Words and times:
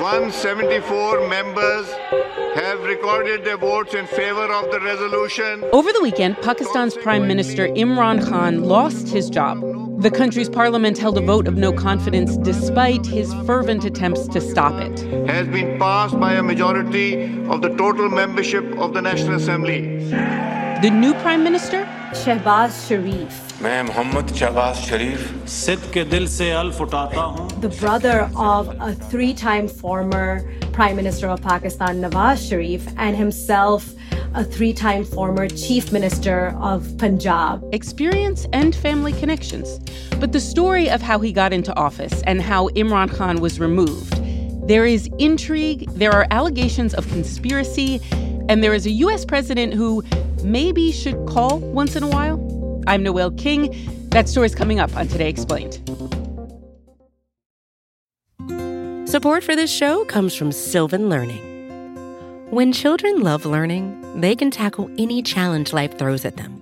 174 0.00 1.28
members 1.28 1.86
have 2.54 2.80
recorded 2.84 3.44
their 3.44 3.56
votes 3.56 3.92
in 3.92 4.06
favor 4.06 4.44
of 4.44 4.70
the 4.70 4.80
resolution. 4.80 5.64
Over 5.72 5.92
the 5.92 6.00
weekend, 6.00 6.36
Pakistan's 6.38 6.96
Prime 6.96 7.26
Minister 7.28 7.68
Imran 7.68 8.26
Khan 8.26 8.62
lost 8.62 9.08
his 9.08 9.28
job. 9.28 9.60
The 10.00 10.10
country's 10.10 10.48
parliament 10.48 10.96
held 10.96 11.18
a 11.18 11.20
vote 11.20 11.48
of 11.48 11.56
no 11.56 11.72
confidence 11.72 12.36
despite 12.38 13.04
his 13.04 13.34
fervent 13.44 13.84
attempts 13.84 14.28
to 14.28 14.40
stop 14.40 14.80
it. 14.80 15.00
Has 15.28 15.48
been 15.48 15.78
passed 15.78 16.18
by 16.18 16.34
a 16.34 16.42
majority 16.42 17.44
of 17.48 17.60
the 17.60 17.70
total 17.76 18.08
membership 18.08 18.64
of 18.78 18.94
the 18.94 19.02
National 19.02 19.34
Assembly. 19.34 20.08
The 20.82 20.90
new 20.90 21.14
prime 21.14 21.42
minister? 21.42 21.84
Shehbaz 22.12 22.88
Sharif. 22.88 23.49
मैं 23.61 23.81
मोहम्मद 23.83 24.33
शहबाज 24.35 24.75
शरीफ 24.89 25.47
सिद्ध 25.49 25.81
के 25.93 26.03
दिल 26.03 26.27
से 26.27 26.51
अल्फ 26.51 26.81
उठाता 26.81 27.21
हूँ 27.21 27.49
the 27.61 27.73
brother 27.81 28.29
of 28.35 28.69
a 28.87 28.93
three-time 29.11 29.67
former 29.67 30.27
Prime 30.73 30.97
Minister 30.97 31.29
of 31.29 31.41
Pakistan, 31.41 32.01
Nawaz 32.01 32.49
Sharif, 32.49 32.87
and 32.97 33.15
himself 33.15 33.85
a 34.33 34.43
three-time 34.43 35.05
former 35.05 35.47
Chief 35.47 35.93
Minister 35.93 36.53
of 36.59 36.97
Punjab. 36.97 37.63
Experience 37.71 38.45
and 38.51 38.75
family 38.75 39.13
connections. 39.13 39.79
But 40.19 40.33
the 40.33 40.41
story 40.41 40.89
of 40.89 41.01
how 41.01 41.19
he 41.19 41.31
got 41.31 41.53
into 41.53 41.73
office 41.75 42.21
and 42.23 42.41
how 42.41 42.67
Imran 42.69 43.15
Khan 43.15 43.39
was 43.39 43.57
removed. 43.57 44.21
There 44.67 44.85
is 44.85 45.09
intrigue, 45.17 45.89
there 45.91 46.11
are 46.11 46.27
allegations 46.31 46.93
of 46.93 47.07
conspiracy, 47.07 48.01
and 48.49 48.61
there 48.61 48.73
is 48.73 48.85
a 48.85 48.91
U.S. 49.05 49.23
president 49.23 49.73
who 49.73 50.03
maybe 50.43 50.91
should 50.91 51.25
call 51.25 51.59
once 51.59 51.95
in 51.95 52.03
a 52.03 52.09
while. 52.09 52.48
I'm 52.86 53.02
Noel 53.02 53.30
King. 53.32 53.74
That 54.10 54.28
story's 54.28 54.54
coming 54.54 54.80
up 54.80 54.96
on 54.96 55.08
Today 55.08 55.28
Explained. 55.28 55.74
Support 59.08 59.42
for 59.42 59.56
this 59.56 59.70
show 59.70 60.04
comes 60.04 60.34
from 60.34 60.52
Sylvan 60.52 61.08
Learning. 61.08 61.46
When 62.50 62.72
children 62.72 63.22
love 63.22 63.44
learning, 63.44 64.20
they 64.20 64.34
can 64.34 64.50
tackle 64.50 64.90
any 64.98 65.22
challenge 65.22 65.72
life 65.72 65.98
throws 65.98 66.24
at 66.24 66.36
them. 66.36 66.56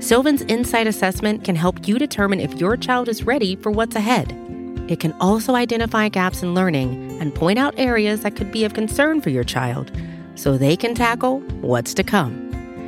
Sylvan's 0.00 0.42
Insight 0.42 0.86
Assessment 0.86 1.44
can 1.44 1.56
help 1.56 1.88
you 1.88 1.98
determine 1.98 2.40
if 2.40 2.60
your 2.60 2.76
child 2.76 3.08
is 3.08 3.24
ready 3.24 3.56
for 3.56 3.70
what's 3.70 3.96
ahead. 3.96 4.32
It 4.88 5.00
can 5.00 5.12
also 5.20 5.54
identify 5.54 6.10
gaps 6.10 6.42
in 6.42 6.52
learning 6.52 7.18
and 7.20 7.34
point 7.34 7.58
out 7.58 7.74
areas 7.78 8.20
that 8.20 8.36
could 8.36 8.52
be 8.52 8.64
of 8.64 8.74
concern 8.74 9.22
for 9.22 9.30
your 9.30 9.44
child 9.44 9.90
so 10.34 10.58
they 10.58 10.76
can 10.76 10.94
tackle 10.94 11.40
what's 11.60 11.94
to 11.94 12.02
come. 12.02 12.43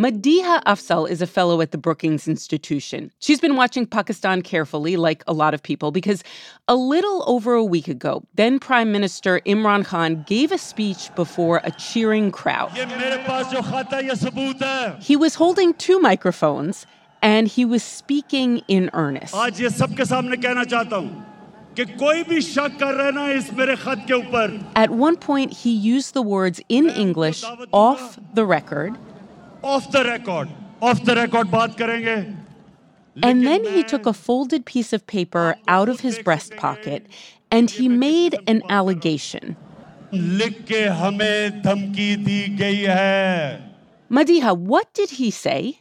Madiha 0.00 0.64
Afzal 0.64 1.08
is 1.10 1.20
a 1.20 1.26
fellow 1.26 1.60
at 1.60 1.72
the 1.72 1.76
Brookings 1.76 2.26
Institution. 2.26 3.12
She's 3.18 3.38
been 3.38 3.54
watching 3.54 3.84
Pakistan 3.84 4.40
carefully, 4.40 4.96
like 4.96 5.22
a 5.26 5.34
lot 5.34 5.52
of 5.52 5.62
people, 5.62 5.90
because 5.90 6.24
a 6.68 6.74
little 6.74 7.22
over 7.26 7.52
a 7.52 7.62
week 7.62 7.86
ago, 7.86 8.22
then 8.34 8.58
Prime 8.58 8.92
Minister 8.92 9.40
Imran 9.40 9.84
Khan 9.84 10.24
gave 10.26 10.52
a 10.52 10.56
speech 10.56 11.14
before 11.16 11.60
a 11.64 11.70
cheering 11.72 12.30
crowd. 12.30 12.70
He 15.02 15.16
was 15.16 15.34
holding 15.34 15.74
two 15.74 15.98
microphones 15.98 16.86
and 17.20 17.46
he 17.46 17.66
was 17.66 17.82
speaking 17.82 18.62
in 18.68 18.88
earnest. 18.94 19.34
At 19.34 19.60
one 24.90 25.16
point, 25.16 25.52
he 25.52 25.70
used 25.70 26.14
the 26.14 26.22
words 26.22 26.60
in 26.70 26.88
English 26.88 27.44
off 27.70 28.18
the 28.32 28.46
record 28.46 28.96
off 29.62 29.90
the 29.90 30.04
record 30.04 30.48
off 30.80 31.02
the 31.04 31.14
record 31.14 31.48
baat 31.48 31.76
karenge 31.76 32.36
and 33.22 33.46
then 33.46 33.64
he 33.64 33.82
took 33.82 34.06
a 34.06 34.12
folded 34.12 34.64
piece 34.64 34.92
of 34.92 35.06
paper 35.06 35.56
out 35.68 35.88
of 35.88 36.00
his 36.00 36.18
breast 36.20 36.56
pocket 36.56 37.06
and 37.50 37.70
he 37.70 37.88
made 37.88 38.38
an 38.46 38.62
allegation. 38.68 39.56
Madiha, 44.10 44.56
what 44.56 44.94
did 44.94 45.10
he 45.10 45.30
say? 45.30 45.80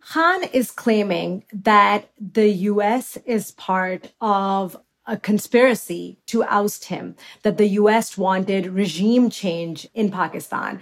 Khan 0.00 0.44
is 0.52 0.70
claiming 0.70 1.44
that 1.52 2.10
the 2.18 2.48
US 2.48 3.18
is 3.26 3.52
part 3.52 4.12
of 4.20 4.76
a 5.06 5.16
conspiracy 5.16 6.18
to 6.26 6.44
oust 6.44 6.84
him, 6.84 7.16
that 7.42 7.58
the 7.58 7.66
US 7.80 8.16
wanted 8.16 8.66
regime 8.66 9.30
change 9.30 9.88
in 9.94 10.10
Pakistan. 10.10 10.80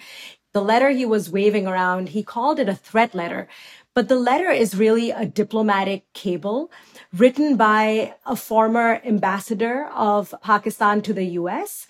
The 0.52 0.62
letter 0.62 0.90
he 0.90 1.04
was 1.04 1.30
waving 1.30 1.66
around, 1.66 2.10
he 2.10 2.22
called 2.22 2.58
it 2.58 2.68
a 2.68 2.74
threat 2.74 3.14
letter. 3.14 3.48
But 3.94 4.08
the 4.08 4.16
letter 4.16 4.50
is 4.50 4.76
really 4.76 5.10
a 5.10 5.26
diplomatic 5.26 6.10
cable 6.12 6.70
written 7.12 7.56
by 7.56 8.14
a 8.24 8.36
former 8.36 9.00
ambassador 9.04 9.86
of 9.94 10.34
Pakistan 10.42 11.02
to 11.02 11.12
the 11.12 11.24
US 11.40 11.86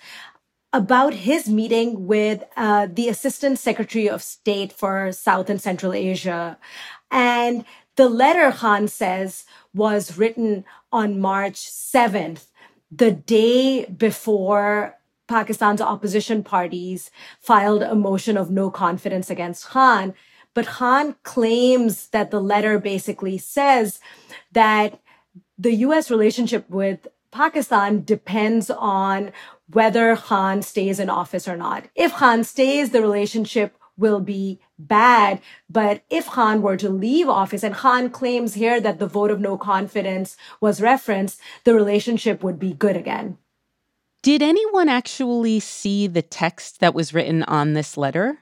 about 0.71 1.13
his 1.13 1.49
meeting 1.49 2.05
with 2.05 2.43
uh, 2.55 2.87
the 2.91 3.09
Assistant 3.09 3.57
Secretary 3.57 4.09
of 4.09 4.21
State 4.21 4.71
for 4.71 5.11
South 5.11 5.49
and 5.49 5.61
Central 5.61 5.93
Asia. 5.93 6.57
And 7.09 7.65
the 7.95 8.09
letter, 8.09 8.51
Khan 8.51 8.87
says, 8.87 9.45
was 9.73 10.17
written 10.17 10.65
on 10.91 11.19
March 11.19 11.55
7th, 11.55 12.45
the 12.91 13.11
day 13.11 13.85
before 13.85 14.98
Pakistan's 15.29 15.79
opposition 15.79 16.43
parties 16.43 17.11
filed 17.39 17.83
a 17.83 17.93
motion 17.93 18.35
of 18.35 18.49
no 18.49 18.71
confidence 18.71 19.29
against 19.29 19.67
Khan. 19.67 20.15
But 20.55 20.65
Khan 20.65 21.15
claims 21.21 22.07
that 22.07 22.31
the 22.31 22.41
letter 22.41 22.79
basically 22.79 23.37
says 23.37 23.99
that 24.51 24.99
the 25.57 25.75
US 25.85 26.09
relationship 26.09 26.67
with 26.67 27.07
Pakistan 27.31 28.03
depends 28.03 28.71
on 28.71 29.31
whether 29.71 30.15
Khan 30.15 30.63
stays 30.63 30.99
in 30.99 31.11
office 31.11 31.47
or 31.47 31.55
not. 31.55 31.85
If 31.93 32.13
Khan 32.13 32.43
stays, 32.43 32.89
the 32.89 33.01
relationship 33.01 33.77
will 33.97 34.21
be 34.21 34.59
bad. 34.79 35.41
But 35.69 36.01
if 36.09 36.25
Khan 36.25 36.63
were 36.63 36.77
to 36.77 36.89
leave 36.89 37.29
office, 37.29 37.61
and 37.61 37.75
Khan 37.75 38.09
claims 38.09 38.55
here 38.55 38.81
that 38.81 38.97
the 38.97 39.05
vote 39.05 39.29
of 39.29 39.39
no 39.39 39.57
confidence 39.57 40.37
was 40.59 40.81
referenced, 40.81 41.39
the 41.65 41.75
relationship 41.75 42.41
would 42.41 42.57
be 42.57 42.73
good 42.73 42.97
again. 42.97 43.37
Did 44.21 44.41
anyone 44.41 44.89
actually 44.89 45.59
see 45.61 46.07
the 46.07 46.21
text 46.21 46.81
that 46.81 46.93
was 46.93 47.13
written 47.13 47.43
on 47.43 47.73
this 47.73 47.97
letter? 47.97 48.39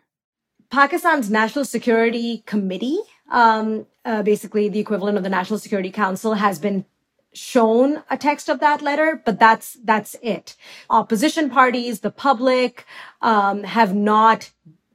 Pakistan's 0.72 1.30
National 1.30 1.66
Security 1.66 2.44
Committee, 2.46 3.00
um, 3.32 3.86
uh, 4.04 4.24
basically 4.24 4.70
the 4.70 4.80
equivalent 4.80 5.18
of 5.18 5.24
the 5.24 5.30
National 5.30 5.60
Security 5.60 5.92
Council, 5.92 6.34
has 6.34 6.58
been 6.60 6.86
shown 7.34 8.04
a 8.10 8.18
text 8.18 8.50
of 8.50 8.60
that 8.60 8.82
letter, 8.82 9.22
but 9.24 9.40
that's 9.40 9.78
that's 9.84 10.16
it. 10.24 10.56
Opposition 10.90 11.50
parties, 11.50 12.00
the 12.00 12.12
public, 12.12 12.86
um, 13.22 13.64
have 13.64 13.94
not 13.94 14.52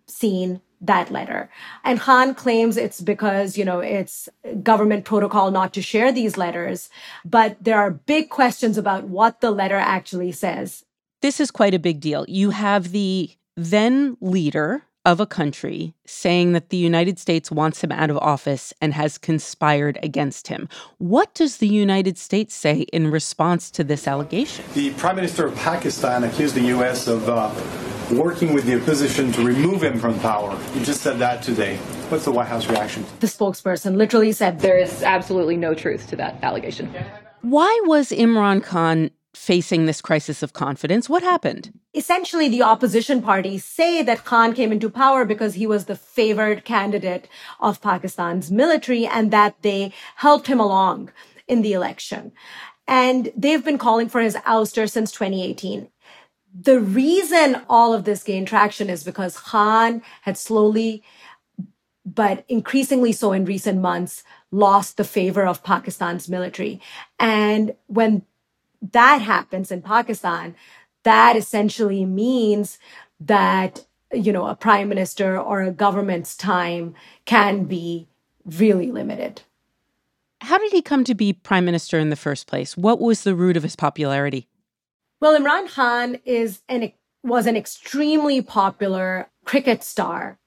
seen 0.06 0.60
that 0.82 1.10
letter. 1.10 1.48
And 1.84 2.00
Khan 2.00 2.34
claims 2.34 2.76
it's 2.76 3.00
because, 3.00 3.56
you 3.56 3.64
know, 3.64 3.78
it's 3.78 4.28
government 4.62 5.04
protocol 5.04 5.50
not 5.50 5.72
to 5.74 5.82
share 5.82 6.12
these 6.12 6.36
letters. 6.36 6.90
But 7.24 7.56
there 7.62 7.78
are 7.78 7.90
big 7.90 8.28
questions 8.28 8.76
about 8.76 9.04
what 9.04 9.40
the 9.40 9.50
letter 9.50 9.76
actually 9.76 10.32
says. 10.32 10.84
This 11.22 11.40
is 11.40 11.50
quite 11.50 11.72
a 11.72 11.78
big 11.78 12.00
deal. 12.00 12.24
You 12.28 12.50
have 12.50 12.90
the 12.90 13.30
then 13.56 14.16
leader 14.20 14.82
of 15.04 15.18
a 15.20 15.26
country 15.26 15.94
saying 16.06 16.52
that 16.52 16.70
the 16.70 16.76
United 16.76 17.18
States 17.18 17.50
wants 17.50 17.82
him 17.82 17.90
out 17.90 18.10
of 18.10 18.16
office 18.18 18.72
and 18.80 18.94
has 18.94 19.18
conspired 19.18 19.98
against 20.02 20.48
him. 20.48 20.68
What 20.98 21.34
does 21.34 21.56
the 21.56 21.68
United 21.68 22.18
States 22.18 22.54
say 22.54 22.82
in 22.92 23.10
response 23.10 23.70
to 23.72 23.84
this 23.84 24.06
allegation? 24.06 24.64
The 24.74 24.92
Prime 24.94 25.16
Minister 25.16 25.46
of 25.46 25.56
Pakistan 25.56 26.22
accused 26.24 26.54
the 26.54 26.66
U.S. 26.66 27.08
of 27.08 27.28
uh, 27.28 27.52
working 28.18 28.52
with 28.52 28.64
the 28.64 28.80
opposition 28.80 29.32
to 29.32 29.44
remove 29.44 29.82
him 29.82 29.98
from 29.98 30.18
power. 30.20 30.58
You 30.74 30.84
just 30.84 31.02
said 31.02 31.18
that 31.18 31.42
today. 31.42 31.76
What's 32.08 32.24
the 32.24 32.32
White 32.32 32.48
House 32.48 32.68
reaction? 32.68 33.04
The 33.20 33.26
spokesperson 33.26 33.96
literally 33.96 34.32
said 34.32 34.60
there 34.60 34.78
is 34.78 35.02
absolutely 35.02 35.56
no 35.56 35.74
truth 35.74 36.08
to 36.10 36.16
that 36.16 36.42
allegation. 36.42 36.94
Why 37.42 37.80
was 37.84 38.10
Imran 38.10 38.62
Khan 38.62 39.10
facing 39.34 39.86
this 39.86 40.00
crisis 40.00 40.42
of 40.42 40.52
confidence? 40.52 41.08
What 41.08 41.22
happened? 41.22 41.72
Essentially, 41.94 42.48
the 42.48 42.62
opposition 42.62 43.22
parties 43.22 43.64
say 43.64 44.02
that 44.02 44.24
Khan 44.24 44.54
came 44.54 44.72
into 44.72 44.90
power 44.90 45.24
because 45.24 45.54
he 45.54 45.66
was 45.66 45.86
the 45.86 45.96
favored 45.96 46.64
candidate 46.64 47.28
of 47.60 47.80
Pakistan's 47.80 48.50
military 48.50 49.06
and 49.06 49.30
that 49.30 49.56
they 49.62 49.92
helped 50.16 50.46
him 50.46 50.60
along 50.60 51.10
in 51.48 51.62
the 51.62 51.72
election. 51.72 52.32
And 52.86 53.32
they've 53.36 53.64
been 53.64 53.78
calling 53.78 54.08
for 54.08 54.20
his 54.20 54.36
ouster 54.36 54.90
since 54.90 55.12
2018 55.12 55.88
the 56.58 56.80
reason 56.80 57.62
all 57.68 57.94
of 57.94 58.04
this 58.04 58.22
gained 58.22 58.48
traction 58.48 58.90
is 58.90 59.04
because 59.04 59.38
Khan 59.38 60.02
had 60.22 60.36
slowly, 60.36 61.02
but 62.04 62.44
increasingly 62.48 63.12
so 63.12 63.32
in 63.32 63.44
recent 63.44 63.80
months, 63.80 64.22
lost 64.50 64.96
the 64.96 65.04
favor 65.04 65.46
of 65.46 65.62
Pakistan's 65.62 66.28
military. 66.28 66.80
And 67.18 67.74
when 67.86 68.22
that 68.92 69.22
happens 69.22 69.70
in 69.70 69.82
Pakistan, 69.82 70.54
that 71.04 71.36
essentially 71.36 72.04
means 72.04 72.78
that, 73.20 73.86
you 74.12 74.32
know, 74.32 74.46
a 74.46 74.54
prime 74.54 74.88
minister 74.88 75.38
or 75.38 75.62
a 75.62 75.70
government's 75.70 76.36
time 76.36 76.94
can 77.24 77.64
be 77.64 78.08
really 78.44 78.92
limited. 78.92 79.42
How 80.42 80.58
did 80.58 80.72
he 80.72 80.82
come 80.82 81.04
to 81.04 81.14
be 81.14 81.32
prime 81.32 81.64
minister 81.64 81.98
in 81.98 82.10
the 82.10 82.16
first 82.16 82.46
place? 82.46 82.76
What 82.76 83.00
was 83.00 83.22
the 83.22 83.34
root 83.34 83.56
of 83.56 83.62
his 83.62 83.76
popularity? 83.76 84.48
Well, 85.22 85.38
Imran 85.38 85.72
Khan 85.72 86.18
is 86.24 86.62
an 86.68 86.90
was 87.22 87.46
an 87.46 87.56
extremely 87.56 88.42
popular 88.42 89.30
cricket 89.44 89.84
star. 89.84 90.40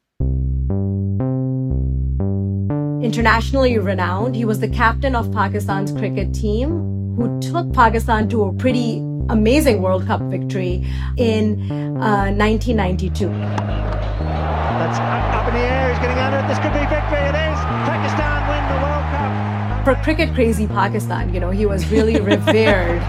Internationally 3.01 3.80
renowned, 3.80 4.36
he 4.36 4.44
was 4.44 4.60
the 4.60 4.68
captain 4.68 5.16
of 5.16 5.31
Pakistan's 5.31 5.94
cricket 5.94 6.33
team 6.33 7.16
who 7.16 7.39
took 7.39 7.72
Pakistan 7.72 8.27
to 8.27 8.44
a 8.44 8.54
pretty 8.56 8.98
amazing 9.30 9.81
World 9.81 10.06
Cup 10.06 10.19
victory 10.24 10.86
in 11.16 11.72
uh, 11.95 12.36
1992. 12.36 13.30
That's 13.30 15.00
up 15.00 15.48
in 15.48 15.54
the 15.54 15.60
air. 15.62 15.94
He's 15.94 16.00
getting 16.00 16.18
under 16.18 16.39
it. 16.39 16.48
This 16.50 16.60
could 16.60 16.74
be 16.74 16.80
victory. 16.80 17.24
It 17.24 17.36
is. 17.48 17.60
Pakistan 17.88 18.50
win 18.51 18.63
the 18.68 18.80
World 18.83 19.06
Cup. 19.16 19.86
For 19.86 19.95
cricket 20.04 20.33
crazy 20.33 20.68
Pakistan, 20.68 21.33
you 21.33 21.39
know, 21.39 21.51
he 21.51 21.66
was 21.66 21.89
really 21.89 22.19
revered. 22.33 23.01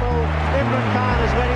Imran 0.57 0.93
Khan 0.93 1.17
has 1.21 1.33
led 1.35 1.49
his 1.49 1.56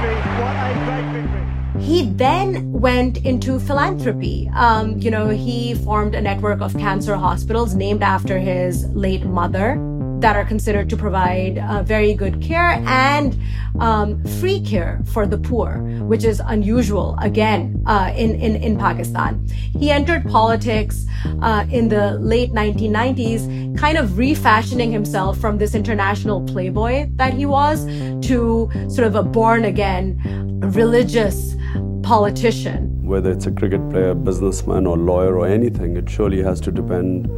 victory. 0.00 0.14
What 0.40 0.56
a 0.56 0.74
great 0.84 1.22
victory. 1.22 1.82
He 1.82 2.10
then 2.10 2.72
went 2.72 3.18
into 3.24 3.58
philanthropy. 3.58 4.50
Um, 4.54 4.98
you 4.98 5.10
know, 5.10 5.28
he 5.28 5.74
formed 5.74 6.14
a 6.14 6.20
network 6.20 6.60
of 6.60 6.76
cancer 6.76 7.16
hospitals 7.16 7.74
named 7.74 8.02
after 8.02 8.38
his 8.38 8.86
late 8.90 9.24
mother 9.24 9.76
that 10.20 10.36
are 10.36 10.44
considered 10.44 10.88
to 10.90 10.96
provide 10.96 11.58
uh, 11.58 11.82
very 11.82 12.14
good 12.14 12.40
care 12.42 12.82
and 12.86 13.38
um, 13.78 14.22
free 14.40 14.60
care 14.60 15.00
for 15.06 15.26
the 15.26 15.38
poor, 15.38 15.78
which 16.02 16.24
is 16.24 16.40
unusual 16.46 17.16
again 17.20 17.82
uh, 17.86 18.12
in, 18.16 18.34
in, 18.34 18.56
in 18.56 18.78
Pakistan. 18.78 19.46
He 19.48 19.90
entered 19.90 20.28
politics 20.28 21.06
uh, 21.42 21.64
in 21.70 21.88
the 21.88 22.18
late 22.18 22.52
1990s, 22.52 23.78
kind 23.78 23.96
of 23.96 24.18
refashioning 24.18 24.92
himself 24.92 25.38
from 25.38 25.58
this 25.58 25.74
international 25.74 26.42
playboy 26.42 27.08
that 27.14 27.32
he 27.32 27.46
was 27.46 27.86
to 28.26 28.70
sort 28.88 29.06
of 29.06 29.14
a 29.14 29.22
born 29.22 29.64
again 29.64 30.18
religious 30.60 31.56
politician. 32.02 33.06
Whether 33.06 33.32
it's 33.32 33.46
a 33.46 33.52
cricket 33.52 33.88
player, 33.90 34.14
businessman, 34.14 34.86
or 34.86 34.96
lawyer, 34.96 35.38
or 35.38 35.46
anything, 35.46 35.96
it 35.96 36.08
surely 36.08 36.42
has 36.42 36.60
to 36.62 36.70
depend 36.70 37.28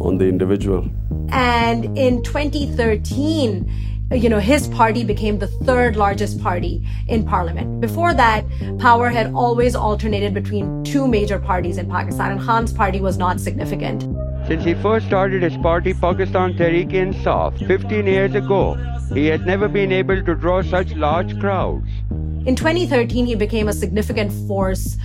on 0.00 0.18
the 0.18 0.26
individual. 0.26 0.88
And 1.30 1.98
in 1.98 2.22
2013, 2.22 3.72
you 4.12 4.28
know, 4.28 4.38
his 4.38 4.68
party 4.68 5.02
became 5.02 5.38
the 5.38 5.48
third 5.48 5.96
largest 5.96 6.40
party 6.40 6.86
in 7.08 7.24
parliament. 7.24 7.80
Before 7.80 8.14
that, 8.14 8.44
power 8.78 9.10
had 9.10 9.32
always 9.34 9.74
alternated 9.74 10.32
between 10.32 10.84
two 10.84 11.08
major 11.08 11.40
parties 11.40 11.76
in 11.76 11.90
Pakistan, 11.90 12.32
and 12.32 12.40
Khan's 12.40 12.72
party 12.72 13.00
was 13.00 13.18
not 13.18 13.40
significant. 13.40 14.02
Since 14.46 14.64
he 14.64 14.74
first 14.74 15.06
started 15.06 15.42
his 15.42 15.56
party, 15.56 15.92
Pakistan 15.92 16.54
Tehreek-e-Insaf, 16.54 17.66
15 17.66 18.06
years 18.06 18.34
ago, 18.36 18.74
he 19.12 19.26
has 19.26 19.40
never 19.40 19.66
been 19.66 19.90
able 19.90 20.22
to 20.22 20.34
draw 20.36 20.62
such 20.62 20.94
large 20.94 21.38
crowds. 21.40 21.88
In 22.46 22.54
2013, 22.54 23.26
he 23.26 23.34
became 23.34 23.66
a 23.66 23.72
significant 23.72 24.32
force 24.46 24.96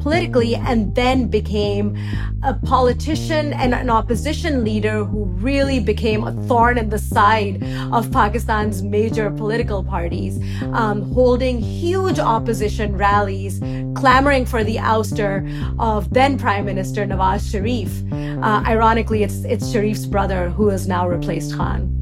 politically 0.00 0.56
and 0.56 0.94
then 0.96 1.28
became 1.28 1.96
a 2.42 2.54
politician 2.54 3.52
and 3.52 3.72
an 3.72 3.88
opposition 3.88 4.64
leader 4.64 5.04
who 5.04 5.24
really 5.24 5.78
became 5.78 6.26
a 6.26 6.32
thorn 6.48 6.76
in 6.76 6.88
the 6.88 6.98
side 6.98 7.62
of 7.92 8.10
Pakistan's 8.10 8.82
major 8.82 9.30
political 9.30 9.84
parties, 9.84 10.40
um, 10.72 11.12
holding 11.12 11.60
huge 11.60 12.18
opposition 12.18 12.96
rallies, 12.96 13.60
clamoring 13.94 14.44
for 14.44 14.64
the 14.64 14.76
ouster 14.76 15.46
of 15.78 16.12
then 16.12 16.36
Prime 16.36 16.64
Minister 16.64 17.06
Nawaz 17.06 17.48
Sharif. 17.48 18.02
Uh, 18.42 18.62
ironically, 18.66 19.22
it's, 19.22 19.44
it's 19.44 19.72
Sharif's 19.72 20.06
brother 20.06 20.50
who 20.50 20.68
has 20.68 20.88
now 20.88 21.08
replaced 21.08 21.56
Khan. 21.56 21.97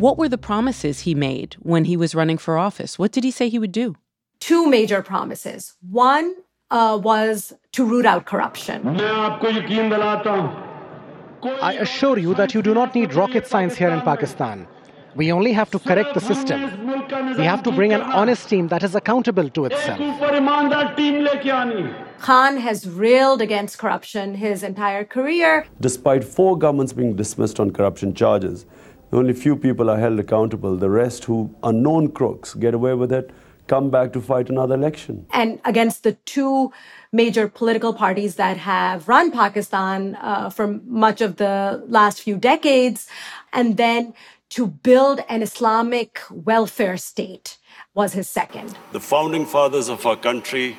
What 0.00 0.16
were 0.16 0.30
the 0.30 0.38
promises 0.38 1.00
he 1.00 1.14
made 1.14 1.56
when 1.60 1.84
he 1.84 1.94
was 1.94 2.14
running 2.14 2.38
for 2.38 2.56
office? 2.56 2.98
What 2.98 3.12
did 3.12 3.22
he 3.22 3.30
say 3.30 3.50
he 3.50 3.58
would 3.58 3.70
do? 3.70 3.96
Two 4.38 4.66
major 4.66 5.02
promises. 5.02 5.74
One 5.90 6.36
uh, 6.70 6.98
was 7.02 7.52
to 7.72 7.84
root 7.84 8.06
out 8.06 8.24
corruption. 8.24 8.98
I 11.68 11.76
assure 11.78 12.18
you 12.18 12.32
that 12.34 12.54
you 12.54 12.62
do 12.62 12.72
not 12.72 12.94
need 12.94 13.12
rocket 13.12 13.46
science 13.46 13.76
here 13.76 13.90
in 13.90 14.00
Pakistan. 14.00 14.66
We 15.16 15.32
only 15.32 15.52
have 15.52 15.70
to 15.72 15.78
correct 15.78 16.14
the 16.14 16.20
system. 16.20 16.62
We 17.36 17.44
have 17.44 17.62
to 17.64 17.70
bring 17.70 17.92
an 17.92 18.00
honest 18.00 18.48
team 18.48 18.68
that 18.68 18.82
is 18.82 18.94
accountable 18.94 19.50
to 19.50 19.66
itself. 19.66 19.98
Khan 22.20 22.56
has 22.56 22.88
railed 22.88 23.42
against 23.42 23.76
corruption 23.76 24.34
his 24.36 24.62
entire 24.62 25.04
career. 25.04 25.66
Despite 25.78 26.24
four 26.24 26.56
governments 26.56 26.94
being 26.94 27.16
dismissed 27.16 27.60
on 27.60 27.70
corruption 27.70 28.14
charges, 28.14 28.64
only 29.12 29.32
few 29.32 29.56
people 29.56 29.90
are 29.90 29.98
held 29.98 30.18
accountable. 30.18 30.76
The 30.76 30.90
rest, 30.90 31.24
who 31.24 31.54
are 31.62 31.72
known 31.72 32.12
crooks, 32.12 32.54
get 32.54 32.74
away 32.74 32.94
with 32.94 33.12
it, 33.12 33.30
come 33.66 33.90
back 33.90 34.12
to 34.12 34.20
fight 34.20 34.48
another 34.48 34.74
election. 34.74 35.26
And 35.32 35.60
against 35.64 36.02
the 36.02 36.12
two 36.34 36.72
major 37.12 37.48
political 37.48 37.92
parties 37.92 38.36
that 38.36 38.56
have 38.56 39.08
run 39.08 39.30
Pakistan 39.30 40.16
uh, 40.20 40.50
for 40.50 40.66
much 40.86 41.20
of 41.20 41.36
the 41.36 41.82
last 41.86 42.22
few 42.22 42.36
decades, 42.36 43.08
and 43.52 43.76
then 43.76 44.14
to 44.50 44.66
build 44.66 45.20
an 45.28 45.42
Islamic 45.42 46.20
welfare 46.30 46.96
state 46.96 47.58
was 47.94 48.12
his 48.12 48.28
second. 48.28 48.76
The 48.92 49.00
founding 49.00 49.46
fathers 49.46 49.88
of 49.88 50.04
our 50.06 50.16
country 50.16 50.76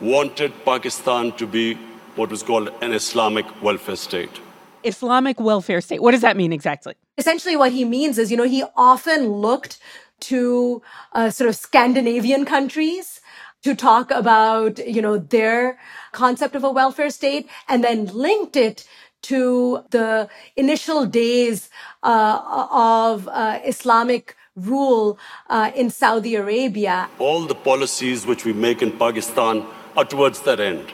wanted 0.00 0.52
Pakistan 0.64 1.32
to 1.32 1.46
be 1.46 1.74
what 2.14 2.30
was 2.30 2.42
called 2.42 2.70
an 2.80 2.92
Islamic 2.92 3.46
welfare 3.62 3.96
state. 3.96 4.40
Islamic 4.84 5.40
welfare 5.40 5.80
state. 5.80 6.00
What 6.02 6.12
does 6.12 6.20
that 6.22 6.36
mean 6.36 6.52
exactly? 6.52 6.94
Essentially, 7.18 7.56
what 7.56 7.72
he 7.72 7.84
means 7.84 8.16
is, 8.16 8.30
you 8.30 8.36
know, 8.36 8.44
he 8.44 8.62
often 8.76 9.28
looked 9.28 9.80
to 10.20 10.80
uh, 11.12 11.30
sort 11.30 11.48
of 11.48 11.56
Scandinavian 11.56 12.44
countries 12.44 13.20
to 13.64 13.74
talk 13.74 14.12
about, 14.12 14.78
you 14.86 15.02
know, 15.02 15.18
their 15.18 15.80
concept 16.12 16.54
of 16.54 16.62
a 16.62 16.70
welfare 16.70 17.10
state 17.10 17.48
and 17.68 17.82
then 17.82 18.06
linked 18.06 18.56
it 18.56 18.86
to 19.22 19.82
the 19.90 20.28
initial 20.54 21.06
days 21.06 21.70
uh, 22.04 22.40
of 22.70 23.28
uh, 23.32 23.58
Islamic 23.64 24.36
rule 24.54 25.18
uh, 25.50 25.72
in 25.74 25.90
Saudi 25.90 26.36
Arabia. 26.36 27.08
All 27.18 27.46
the 27.46 27.54
policies 27.56 28.26
which 28.26 28.44
we 28.44 28.52
make 28.52 28.80
in 28.80 28.92
Pakistan 28.92 29.66
are 29.96 30.04
towards 30.04 30.42
that 30.42 30.60
end 30.60 30.92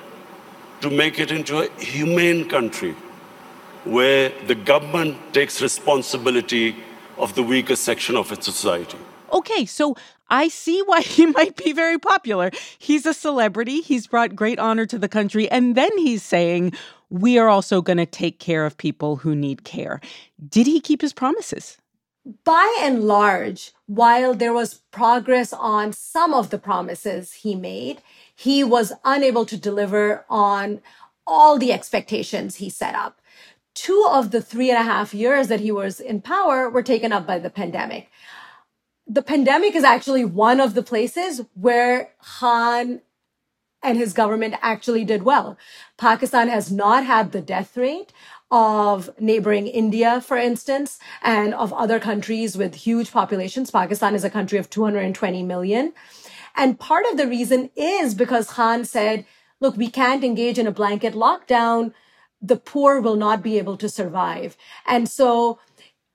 to 0.81 0.89
make 0.89 1.19
it 1.19 1.31
into 1.31 1.59
a 1.59 1.69
humane 1.79 2.49
country 2.49 2.97
where 3.85 4.33
the 4.47 4.55
government 4.55 5.17
takes 5.33 5.61
responsibility 5.61 6.77
of 7.17 7.35
the 7.35 7.43
weaker 7.43 7.77
section 7.77 8.17
of 8.17 8.33
its 8.33 8.47
society. 8.47 8.99
Okay, 9.33 9.67
so 9.67 9.97
I 10.29 10.49
see 10.49 10.83
why 10.83 11.01
he 11.17 11.27
might 11.27 11.57
be 11.57 11.73
very 11.73 11.99
popular. 11.99 12.51
He's 12.79 13.07
a 13.07 13.15
celebrity, 13.15 13.81
he's 13.81 14.07
brought 14.07 14.35
great 14.35 14.59
honor 14.59 14.87
to 14.87 14.99
the 14.99 15.09
country, 15.09 15.51
and 15.51 15.75
then 15.75 15.97
he's 15.99 16.23
saying, 16.23 16.73
we 17.11 17.39
are 17.39 17.49
also 17.49 17.83
going 17.83 17.99
to 17.99 18.07
take 18.07 18.39
care 18.41 18.67
of 18.67 18.77
people 18.77 19.17
who 19.17 19.37
need 19.37 19.65
care. 19.65 20.01
Did 20.49 20.67
he 20.67 20.81
keep 20.81 21.01
his 21.01 21.13
promises? 21.13 21.79
By 22.43 22.79
and 22.81 23.05
large, 23.05 23.73
while 23.87 24.35
there 24.35 24.55
was 24.55 24.81
progress 24.91 25.53
on 25.53 25.93
some 25.93 26.33
of 26.33 26.49
the 26.49 26.59
promises 26.59 27.35
he 27.35 27.55
made, 27.55 28.01
he 28.35 28.65
was 28.65 28.93
unable 29.05 29.45
to 29.47 29.59
deliver 29.59 30.25
on 30.31 30.81
all 31.27 31.59
the 31.59 31.73
expectations 31.73 32.57
he 32.57 32.71
set 32.71 32.95
up 32.95 33.21
two 33.75 34.07
of 34.11 34.31
the 34.31 34.41
three 34.41 34.71
and 34.71 34.79
a 34.79 34.83
half 34.83 35.13
years 35.13 35.49
that 35.49 35.61
he 35.61 35.73
was 35.73 36.01
in 36.01 36.21
power 36.21 36.71
were 36.71 36.83
taken 36.83 37.13
up 37.13 37.27
by 37.27 37.39
the 37.39 37.51
pandemic. 37.51 38.11
The 39.07 39.23
pandemic 39.23 39.75
is 39.75 39.85
actually 39.85 40.25
one 40.25 40.61
of 40.61 40.75
the 40.75 40.83
places 40.83 41.43
where 41.55 42.13
Khan 42.23 43.03
and 43.83 43.99
his 43.99 44.15
government 44.15 44.55
actually 44.63 45.05
did 45.05 45.25
well. 45.25 45.59
Pakistan 45.99 46.49
has 46.49 46.73
not 46.73 47.05
had 47.05 47.33
the 47.33 47.43
death 47.43 47.77
rate 47.77 48.13
of 48.51 49.11
neighboring 49.21 49.67
India, 49.67 50.21
for 50.21 50.37
instance, 50.37 50.99
and 51.23 51.53
of 51.55 51.73
other 51.73 52.01
countries 52.01 52.57
with 52.57 52.75
huge 52.75 53.13
populations. 53.13 53.71
Pakistan 53.71 54.15
is 54.15 54.25
a 54.25 54.31
country 54.31 54.59
of 54.59 54.71
220 54.71 55.43
million. 55.43 55.93
And 56.57 56.79
part 56.79 57.05
of 57.11 57.17
the 57.17 57.27
reason 57.27 57.71
is 57.77 58.15
because 58.15 58.51
Khan 58.51 58.85
said, 58.85 59.27
look, 59.61 59.77
we 59.77 59.91
can't 59.91 60.25
engage 60.25 60.59
in 60.59 60.67
a 60.67 60.73
blanket 60.73 61.15
lockdown 61.15 61.93
the 62.47 62.57
poor 62.57 63.01
will 63.01 63.17
not 63.17 63.43
be 63.43 63.59
able 63.59 63.77
to 63.79 63.89
survive. 63.89 64.57
And 64.87 65.09
so 65.09 65.59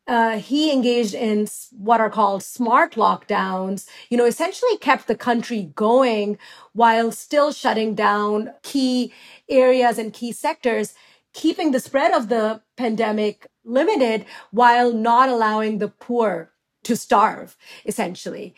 uh, 0.08 0.38
he 0.40 0.72
engaged 0.72 1.14
in 1.14 1.48
what 1.72 2.02
are 2.02 2.10
called 2.10 2.44
smart 2.44 2.94
lockdowns, 2.94 3.88
you 4.10 4.18
know, 4.18 4.26
essentially 4.26 4.78
kept 4.78 5.08
the 5.08 5.16
country 5.16 5.72
going 5.76 6.38
while 6.74 7.12
still 7.12 7.52
shutting 7.52 7.96
down 7.96 8.52
key 8.64 9.14
areas 9.50 9.98
and 9.98 10.14
key 10.14 10.32
sectors, 10.32 10.94
keeping 11.34 11.72
the 11.72 11.80
spread 11.80 12.12
of 12.12 12.30
the 12.30 12.62
pandemic 12.76 13.48
limited 13.64 14.26
while 14.52 14.92
not 14.92 15.30
allowing 15.30 15.78
the 15.78 15.90
poor 15.90 16.52
to 16.84 16.96
starve, 16.96 17.56
essentially. 17.86 18.56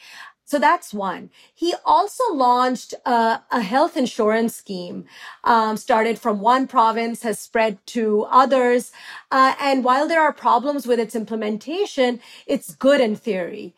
So 0.51 0.59
that's 0.59 0.93
one. 0.93 1.29
He 1.55 1.73
also 1.85 2.25
launched 2.33 2.93
a, 3.05 3.39
a 3.51 3.61
health 3.61 3.95
insurance 3.95 4.53
scheme, 4.53 5.05
um, 5.45 5.77
started 5.77 6.19
from 6.19 6.41
one 6.41 6.67
province, 6.67 7.23
has 7.23 7.39
spread 7.39 7.77
to 7.95 8.23
others. 8.29 8.91
Uh, 9.31 9.55
and 9.61 9.85
while 9.85 10.09
there 10.09 10.21
are 10.21 10.33
problems 10.33 10.85
with 10.85 10.99
its 10.99 11.15
implementation, 11.15 12.19
it's 12.45 12.75
good 12.75 12.99
in 12.99 13.15
theory. 13.15 13.73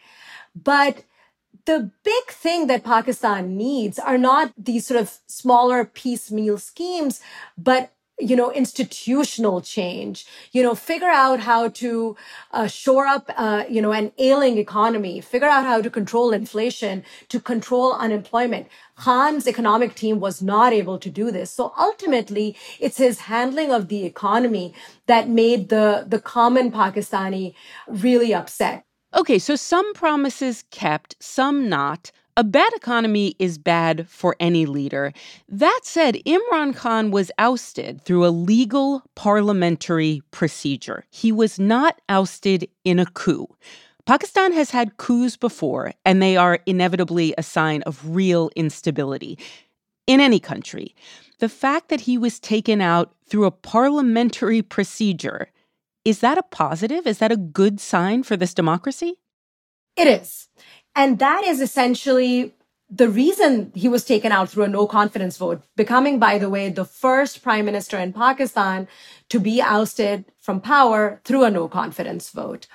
But 0.55 1.03
the 1.65 1.91
big 2.03 2.25
thing 2.29 2.65
that 2.65 2.83
Pakistan 2.83 3.55
needs 3.55 3.99
are 3.99 4.17
not 4.17 4.51
these 4.57 4.87
sort 4.87 4.99
of 4.99 5.19
smaller 5.27 5.85
piecemeal 5.85 6.57
schemes, 6.57 7.21
but 7.55 7.92
you 8.19 8.35
know, 8.35 8.51
institutional 8.51 9.59
change, 9.61 10.25
you 10.51 10.61
know, 10.61 10.75
figure 10.75 11.09
out 11.09 11.39
how 11.39 11.67
to 11.69 12.15
uh, 12.51 12.67
shore 12.67 13.07
up, 13.07 13.29
uh, 13.37 13.63
you 13.67 13.81
know, 13.81 13.91
an 13.91 14.11
ailing 14.19 14.57
economy, 14.57 15.19
figure 15.19 15.47
out 15.47 15.65
how 15.65 15.81
to 15.81 15.89
control 15.89 16.31
inflation, 16.31 17.03
to 17.29 17.39
control 17.39 17.93
unemployment. 17.93 18.67
Khan's 18.95 19.47
economic 19.47 19.95
team 19.95 20.19
was 20.19 20.41
not 20.41 20.73
able 20.73 20.99
to 20.99 21.09
do 21.09 21.31
this. 21.31 21.51
So 21.51 21.73
ultimately, 21.77 22.55
it's 22.79 22.97
his 22.97 23.21
handling 23.21 23.71
of 23.71 23.87
the 23.87 24.05
economy 24.05 24.73
that 25.07 25.27
made 25.27 25.69
the, 25.69 26.05
the 26.07 26.19
common 26.19 26.71
Pakistani 26.71 27.55
really 27.87 28.33
upset. 28.33 28.83
Okay, 29.15 29.39
so 29.39 29.55
some 29.55 29.93
promises 29.93 30.63
kept, 30.71 31.15
some 31.19 31.67
not. 31.67 32.11
A 32.35 32.43
bad 32.43 32.73
economy 32.73 33.35
is 33.37 33.59
bad 33.59 34.09
for 34.09 34.35
any 34.39 34.65
leader. 34.65 35.13
That 35.47 35.81
said, 35.83 36.15
Imran 36.25 36.75
Khan 36.75 37.11
was 37.11 37.31
ousted 37.37 38.01
through 38.01 38.25
a 38.25 38.29
legal 38.29 39.03
parliamentary 39.13 40.23
procedure. 40.31 41.05
He 41.11 41.31
was 41.31 41.59
not 41.59 42.01
ousted 42.09 42.67
in 42.83 42.97
a 42.97 43.05
coup. 43.05 43.47
Pakistan 44.07 44.51
has 44.51 44.71
had 44.71 44.97
coups 44.97 45.37
before, 45.37 45.93
and 46.05 46.21
they 46.21 46.35
are 46.35 46.59
inevitably 46.65 47.35
a 47.37 47.43
sign 47.43 47.83
of 47.83 48.15
real 48.15 48.49
instability 48.55 49.37
in 50.07 50.19
any 50.19 50.39
country. 50.39 50.95
The 51.37 51.49
fact 51.49 51.89
that 51.89 52.01
he 52.01 52.17
was 52.17 52.39
taken 52.39 52.81
out 52.81 53.13
through 53.27 53.45
a 53.45 53.51
parliamentary 53.51 54.63
procedure, 54.63 55.51
is 56.03 56.19
that 56.19 56.39
a 56.39 56.43
positive? 56.43 57.05
Is 57.05 57.19
that 57.19 57.31
a 57.31 57.37
good 57.37 57.79
sign 57.79 58.23
for 58.23 58.35
this 58.35 58.55
democracy? 58.55 59.19
It 59.95 60.07
is. 60.07 60.49
And 60.95 61.19
that 61.19 61.43
is 61.43 61.61
essentially 61.61 62.53
the 62.89 63.09
reason 63.09 63.71
he 63.73 63.87
was 63.87 64.05
taken 64.05 64.31
out 64.31 64.49
through 64.49 64.65
a 64.65 64.67
no 64.67 64.85
confidence 64.85 65.37
vote, 65.37 65.63
becoming, 65.75 66.19
by 66.19 66.37
the 66.37 66.49
way, 66.49 66.69
the 66.69 66.85
first 66.85 67.41
prime 67.41 67.65
minister 67.65 67.97
in 67.97 68.13
Pakistan 68.13 68.87
to 69.29 69.39
be 69.39 69.61
ousted 69.61 70.25
from 70.39 70.61
power 70.61 71.19
through 71.23 71.43
a 71.43 71.49
no 71.51 71.67
confidence 71.67 72.29
vote. 72.29 72.67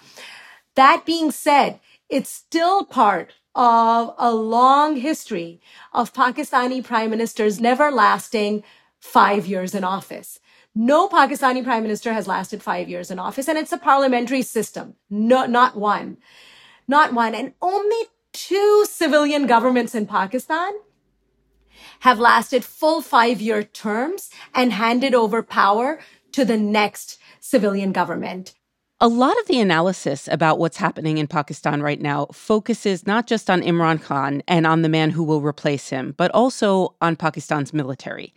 That 0.75 1.05
being 1.07 1.31
said, 1.31 1.79
it's 2.09 2.31
still 2.31 2.85
part 2.85 3.35
of 3.55 4.15
a 4.19 4.33
long 4.33 4.97
history 4.97 5.61
of 5.93 6.13
Pakistani 6.13 6.83
prime 6.83 7.11
ministers 7.11 7.61
never 7.61 7.91
lasting 7.91 8.65
five 8.99 9.47
years 9.47 9.75
in 9.75 9.85
office. 9.85 10.41
No 10.75 11.09
Pakistani 11.09 11.63
prime 11.63 11.83
minister 11.83 12.13
has 12.13 12.27
lasted 12.27 12.63
five 12.63 12.89
years 12.89 13.11
in 13.11 13.19
office, 13.19 13.49
and 13.49 13.59
it's 13.59 13.73
a 13.73 13.79
parliamentary 13.79 14.43
system. 14.43 14.95
No, 15.11 15.47
not 15.47 15.77
one 15.77 16.19
not 16.89 17.13
one, 17.13 17.35
and 17.35 17.53
only 17.63 18.07
two 18.33 18.85
civilian 18.89 19.47
governments 19.47 19.95
in 19.95 20.07
Pakistan 20.07 20.73
have 22.01 22.19
lasted 22.19 22.65
full 22.65 23.03
five 23.03 23.41
year 23.41 23.63
terms 23.63 24.31
and 24.55 24.73
handed 24.73 25.15
over 25.15 25.43
power 25.43 26.01
to 26.33 26.45
the 26.45 26.57
next 26.57 27.19
civilian 27.41 27.93
government. 27.93 28.55
A 29.01 29.09
lot 29.09 29.39
of 29.39 29.47
the 29.47 29.61
analysis 29.61 30.29
about 30.29 30.59
what's 30.59 30.77
happening 30.77 31.19
in 31.19 31.29
Pakistan 31.29 31.83
right 31.83 32.01
now 32.01 32.27
focuses 32.33 33.07
not 33.07 33.29
just 33.29 33.49
on 33.49 33.63
Imran 33.63 34.03
Khan 34.03 34.43
and 34.49 34.67
on 34.67 34.83
the 34.83 34.89
man 34.89 35.11
who 35.11 35.23
will 35.23 35.41
replace 35.41 35.89
him, 35.89 36.15
but 36.17 36.33
also 36.33 36.97
on 37.01 37.15
Pakistan's 37.15 37.73
military. 37.73 38.35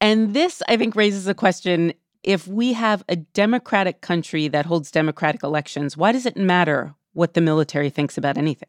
And 0.00 0.32
this, 0.32 0.62
I 0.66 0.78
think, 0.78 0.96
raises 0.96 1.26
a 1.26 1.34
question 1.34 1.92
if 2.22 2.48
we 2.48 2.72
have 2.72 3.04
a 3.08 3.16
democratic 3.16 4.00
country 4.00 4.48
that 4.48 4.66
holds 4.66 4.90
democratic 4.90 5.42
elections, 5.42 5.96
why 5.96 6.12
does 6.12 6.24
it 6.24 6.36
matter 6.36 6.94
what 7.18 7.34
the 7.34 7.40
military 7.40 7.90
thinks 7.90 8.16
about 8.16 8.38
anything. 8.38 8.68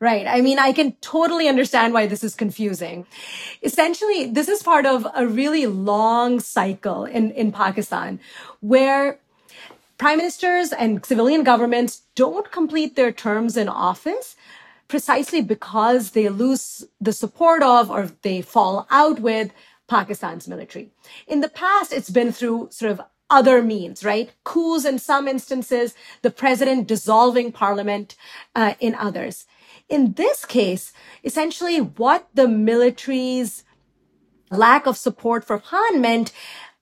Right. 0.00 0.26
I 0.26 0.40
mean, 0.40 0.58
I 0.58 0.72
can 0.72 0.92
totally 1.02 1.46
understand 1.46 1.92
why 1.92 2.06
this 2.06 2.24
is 2.24 2.34
confusing. 2.34 3.06
Essentially, 3.62 4.24
this 4.24 4.48
is 4.48 4.62
part 4.62 4.86
of 4.86 5.06
a 5.14 5.26
really 5.26 5.66
long 5.66 6.40
cycle 6.40 7.04
in, 7.04 7.30
in 7.32 7.52
Pakistan 7.52 8.18
where 8.60 9.20
prime 9.98 10.16
ministers 10.16 10.72
and 10.72 11.04
civilian 11.04 11.44
governments 11.44 12.02
don't 12.14 12.50
complete 12.50 12.96
their 12.96 13.12
terms 13.12 13.58
in 13.58 13.68
office 13.68 14.36
precisely 14.88 15.42
because 15.42 16.12
they 16.12 16.30
lose 16.30 16.86
the 16.98 17.12
support 17.12 17.62
of 17.62 17.90
or 17.90 18.10
they 18.22 18.40
fall 18.40 18.86
out 18.90 19.20
with 19.20 19.52
Pakistan's 19.86 20.48
military. 20.48 20.90
In 21.26 21.40
the 21.40 21.48
past, 21.50 21.92
it's 21.92 22.10
been 22.10 22.32
through 22.32 22.68
sort 22.70 22.92
of 22.92 23.02
other 23.30 23.62
means, 23.62 24.04
right? 24.04 24.32
Coups 24.44 24.84
in 24.84 24.98
some 24.98 25.28
instances, 25.28 25.94
the 26.22 26.30
president 26.30 26.88
dissolving 26.88 27.52
parliament 27.52 28.16
uh, 28.54 28.74
in 28.80 28.94
others. 28.94 29.46
In 29.88 30.12
this 30.14 30.44
case, 30.44 30.92
essentially 31.24 31.80
what 31.80 32.28
the 32.34 32.48
military's 32.48 33.64
lack 34.50 34.86
of 34.86 34.96
support 34.96 35.44
for 35.44 35.58
Khan 35.58 36.00
meant 36.00 36.32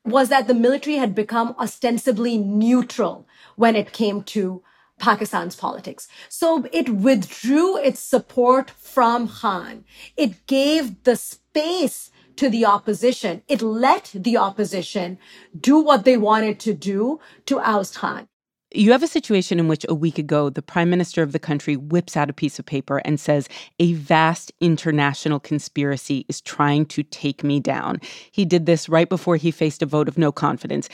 was 0.05 0.31
that 0.31 0.49
the 0.49 0.55
military 0.55 0.97
had 0.97 1.15
become 1.15 1.55
ostensibly 1.59 2.39
neutral 2.39 3.27
when 3.57 3.77
it 3.77 3.93
came 3.93 4.23
to 4.23 4.63
Pakistan's 4.99 5.55
politics. 5.55 6.09
So 6.29 6.67
it 6.73 6.89
withdrew 6.89 7.77
its 7.77 8.01
support 8.01 8.71
from 8.71 9.29
Khan. 9.29 9.85
It 10.17 10.47
gave 10.47 11.05
the 11.05 11.17
space 11.17 12.11
to 12.39 12.49
the 12.49 12.65
opposition. 12.65 13.43
It 13.49 13.63
let 13.63 14.11
the 14.15 14.37
opposition 14.37 15.19
do 15.59 15.79
what 15.79 16.05
they 16.05 16.17
wanted 16.17 16.59
to 16.61 16.73
do 16.73 17.21
to 17.47 17.61
oust 17.61 17.97
Khan. 17.97 18.29
You 18.75 18.93
have 18.93 19.03
a 19.03 19.09
situation 19.09 19.59
in 19.59 19.67
which 19.67 19.87
a 19.89 19.95
week 19.95 20.19
ago, 20.19 20.51
the 20.51 20.63
prime 20.63 20.91
minister 20.91 21.23
of 21.23 21.33
the 21.33 21.39
country 21.39 21.75
whips 21.77 22.19
out 22.19 22.29
a 22.29 22.35
piece 22.35 22.59
of 22.59 22.67
paper 22.67 22.99
and 22.99 23.19
says, 23.19 23.49
A 23.79 23.95
vast 23.95 24.53
international 24.61 25.41
conspiracy 25.41 26.27
is 26.29 26.43
trying 26.43 26.85
to 26.87 27.03
take 27.03 27.43
me 27.43 27.61
down. 27.61 27.99
He 28.31 28.45
did 28.45 28.67
this 28.67 28.89
right 28.89 29.09
before 29.09 29.37
he 29.37 29.51
faced 29.51 29.83
a 29.83 29.87
vote 29.87 30.07
of 30.07 30.19
no 30.19 30.31
confidence. 30.31 30.89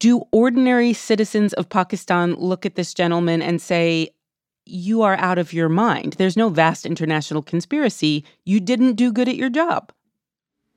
Do 0.00 0.24
ordinary 0.32 0.92
citizens 0.92 1.52
of 1.52 1.68
Pakistan 1.68 2.34
look 2.34 2.66
at 2.66 2.74
this 2.74 2.92
gentleman 2.92 3.40
and 3.40 3.62
say, 3.62 4.10
You 4.66 5.02
are 5.02 5.14
out 5.14 5.38
of 5.38 5.52
your 5.52 5.68
mind? 5.68 6.14
There's 6.14 6.36
no 6.36 6.48
vast 6.48 6.84
international 6.84 7.42
conspiracy. 7.42 8.24
You 8.44 8.58
didn't 8.58 8.94
do 8.94 9.12
good 9.12 9.28
at 9.28 9.36
your 9.36 9.50
job. 9.50 9.92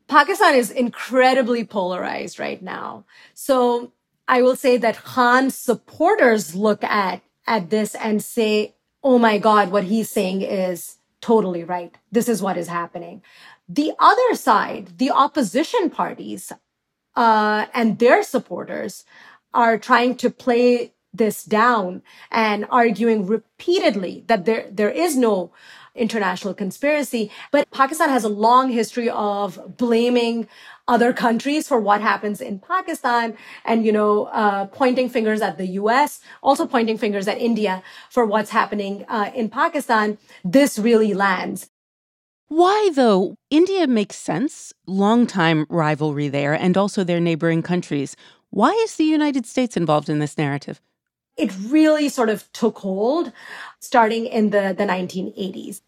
Pakistan 0.07 0.55
is 0.55 0.71
incredibly 0.71 1.63
polarized 1.63 2.39
right 2.39 2.62
now. 2.62 3.05
So 3.33 3.91
I 4.27 4.41
will 4.41 4.55
say 4.55 4.77
that 4.77 4.97
Khan's 4.97 5.55
supporters 5.55 6.55
look 6.55 6.83
at, 6.83 7.21
at 7.47 7.69
this 7.69 7.95
and 7.95 8.24
say, 8.24 8.75
Oh 9.03 9.19
my 9.19 9.38
God, 9.38 9.71
what 9.71 9.83
he's 9.83 10.09
saying 10.09 10.41
is 10.41 10.97
totally 11.21 11.63
right. 11.63 11.95
This 12.12 12.27
is 12.27 12.41
what 12.41 12.57
is 12.57 12.67
happening. 12.67 13.21
The 13.69 13.93
other 14.00 14.35
side, 14.35 14.97
the 14.97 15.12
opposition 15.12 15.91
parties, 15.91 16.51
uh, 17.15 17.67
and 17.74 18.00
their 18.00 18.24
supporters 18.24 19.05
are 19.53 19.77
trying 19.77 20.15
to 20.17 20.29
play 20.29 20.95
this 21.17 21.43
down 21.43 22.01
and 22.31 22.65
arguing 22.69 23.25
repeatedly 23.25 24.24
that 24.27 24.45
there, 24.45 24.67
there 24.72 24.89
is 24.89 25.15
no 25.15 25.51
international 25.95 26.53
conspiracy. 26.53 27.31
But 27.51 27.69
Pakistan 27.72 28.10
has 28.10 28.24
a 28.24 28.29
long 28.29 28.69
history 28.69 29.10
of 29.10 29.77
blaming 29.77 30.48
other 30.88 31.13
countries 31.13 31.67
for 31.67 31.79
what 31.79 32.01
happens 32.01 32.41
in 32.41 32.60
Pakistan 32.60 33.36
and, 33.63 33.86
you 33.86 33.91
know, 33.91 34.25
uh, 34.25 34.65
pointing 34.67 35.10
fingers 35.10 35.41
at 35.41 35.57
the 35.57 35.67
US, 35.79 36.19
also 36.43 36.65
pointing 36.65 36.98
fingers 36.98 37.27
at 37.27 37.39
India 37.39 37.81
for 38.10 38.25
what's 38.25 38.51
happening 38.51 39.05
uh, 39.07 39.31
in 39.34 39.50
Pakistan. 39.50 40.17
This 40.43 40.77
really 40.77 41.13
lands. 41.13 41.69
Why, 42.48 42.91
though? 42.93 43.36
India 43.50 43.88
makes 43.88 44.17
sense. 44.17 44.72
Longtime 44.86 45.65
rivalry 45.67 46.27
there, 46.27 46.53
and 46.53 46.77
also 46.77 47.03
their 47.03 47.19
neighboring 47.19 47.63
countries. 47.63 48.15
Why 48.51 48.69
is 48.84 48.95
the 48.95 49.03
United 49.03 49.48
States 49.48 49.75
involved 49.75 50.10
in 50.10 50.19
this 50.19 50.38
narrative? 50.38 50.79
It 51.38 51.51
really 51.68 52.10
sort 52.10 52.30
of 52.30 52.51
took 52.54 52.77
hold 52.80 53.32
starting 53.80 54.25
in 54.25 54.51
the, 54.51 54.74
the 54.77 54.86
1980s. 54.86 55.82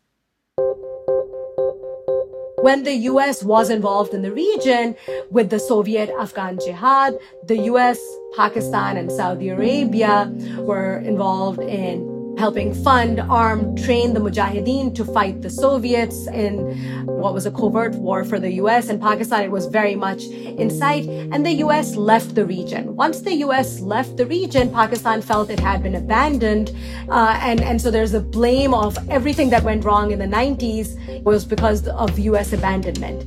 When 2.62 2.84
the 2.84 2.96
US 3.12 3.44
was 3.44 3.70
involved 3.70 4.13
in 4.13 4.24
the 4.24 4.32
region 4.32 4.96
with 5.30 5.50
the 5.50 5.60
Soviet 5.60 6.10
Afghan 6.20 6.60
Jihad, 6.60 7.18
the 7.46 7.58
US, 7.72 8.00
Pakistan, 8.36 8.98
and 8.98 9.12
Saudi 9.12 9.50
Arabia 9.50 10.34
were 10.58 10.98
involved 10.98 11.60
in 11.60 12.16
helping 12.38 12.74
fund, 12.74 13.20
arm, 13.20 13.75
train 13.75 14.13
the 14.13 14.20
Mujahideen 14.20 14.94
to 14.96 15.03
fight 15.03 15.41
the 15.41 15.50
Soviets 15.50 16.27
in 16.27 17.06
what 17.06 17.34
was 17.34 17.46
a 17.46 17.51
covert 17.51 17.96
war 17.96 18.24
for 18.24 18.39
the 18.39 18.51
US 18.53 18.89
and 18.89 19.01
Pakistan. 19.01 19.44
It 19.44 19.51
was 19.51 19.65
very 19.65 19.96
much 19.96 20.24
in 20.24 20.70
sight. 20.70 21.06
And 21.06 21.46
the 21.46 21.53
US 21.65 21.96
left 21.96 22.36
the 22.36 22.46
region. 22.46 22.96
Once 22.96 23.22
the 23.22 23.34
US 23.46 23.79
left 23.79 24.17
the 24.17 24.25
region, 24.25 24.72
Pakistan 24.72 25.22
felt 25.22 25.50
it 25.50 25.60
had 25.60 25.82
been 25.82 25.96
abandoned. 25.96 26.72
Uh, 27.10 27.38
and, 27.41 27.60
and 27.62 27.82
so 27.82 27.89
there's 27.89 28.13
a 28.13 28.22
blame 28.22 28.74
of 28.74 28.98
everything 29.10 29.50
that 29.50 29.63
went 29.63 29.84
wrong 29.84 30.12
in 30.12 30.20
the 30.20 30.25
90s 30.25 31.24
was 31.24 31.44
because 31.44 31.88
of 31.88 32.20
US 32.20 32.53
abandonment. 32.53 33.25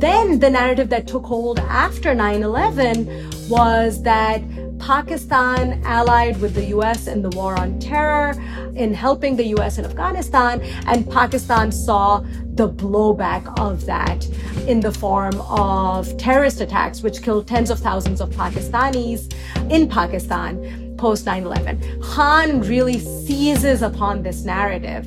Then 0.00 0.40
the 0.40 0.50
narrative 0.50 0.90
that 0.90 1.06
took 1.06 1.24
hold 1.24 1.58
after 1.58 2.14
9 2.14 2.42
11 2.42 3.48
was 3.48 4.02
that 4.02 4.42
Pakistan 4.78 5.82
allied 5.84 6.40
with 6.40 6.54
the 6.54 6.66
US 6.76 7.06
in 7.06 7.22
the 7.22 7.30
war 7.30 7.58
on 7.58 7.78
terror, 7.78 8.34
in 8.74 8.94
helping 8.94 9.36
the 9.36 9.46
US 9.56 9.78
in 9.78 9.84
Afghanistan, 9.84 10.60
and 10.86 11.10
Pakistan 11.10 11.72
saw 11.72 12.20
the 12.54 12.68
blowback 12.68 13.58
of 13.58 13.84
that 13.86 14.26
in 14.66 14.80
the 14.80 14.92
form 14.92 15.40
of 15.42 16.16
terrorist 16.16 16.60
attacks, 16.60 17.02
which 17.02 17.22
killed 17.22 17.46
tens 17.46 17.70
of 17.70 17.78
thousands 17.78 18.20
of 18.20 18.30
Pakistanis 18.30 19.32
in 19.70 19.88
Pakistan 19.88 20.94
post 20.96 21.26
9 21.26 21.44
11. 21.44 22.02
Khan 22.02 22.60
really 22.62 22.98
seizes 22.98 23.82
upon 23.82 24.22
this 24.22 24.44
narrative. 24.44 25.06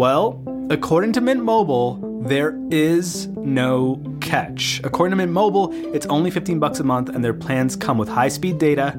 Well, 0.00 0.42
according 0.70 1.12
to 1.12 1.20
Mint 1.20 1.44
Mobile, 1.44 2.22
there 2.24 2.58
is 2.70 3.26
no 3.44 4.00
catch. 4.22 4.80
According 4.82 5.10
to 5.10 5.16
Mint 5.16 5.30
Mobile, 5.30 5.74
it's 5.92 6.06
only 6.06 6.30
15 6.30 6.58
bucks 6.58 6.80
a 6.80 6.84
month 6.84 7.10
and 7.10 7.22
their 7.22 7.34
plans 7.34 7.76
come 7.76 7.98
with 7.98 8.08
high-speed 8.08 8.56
data 8.56 8.98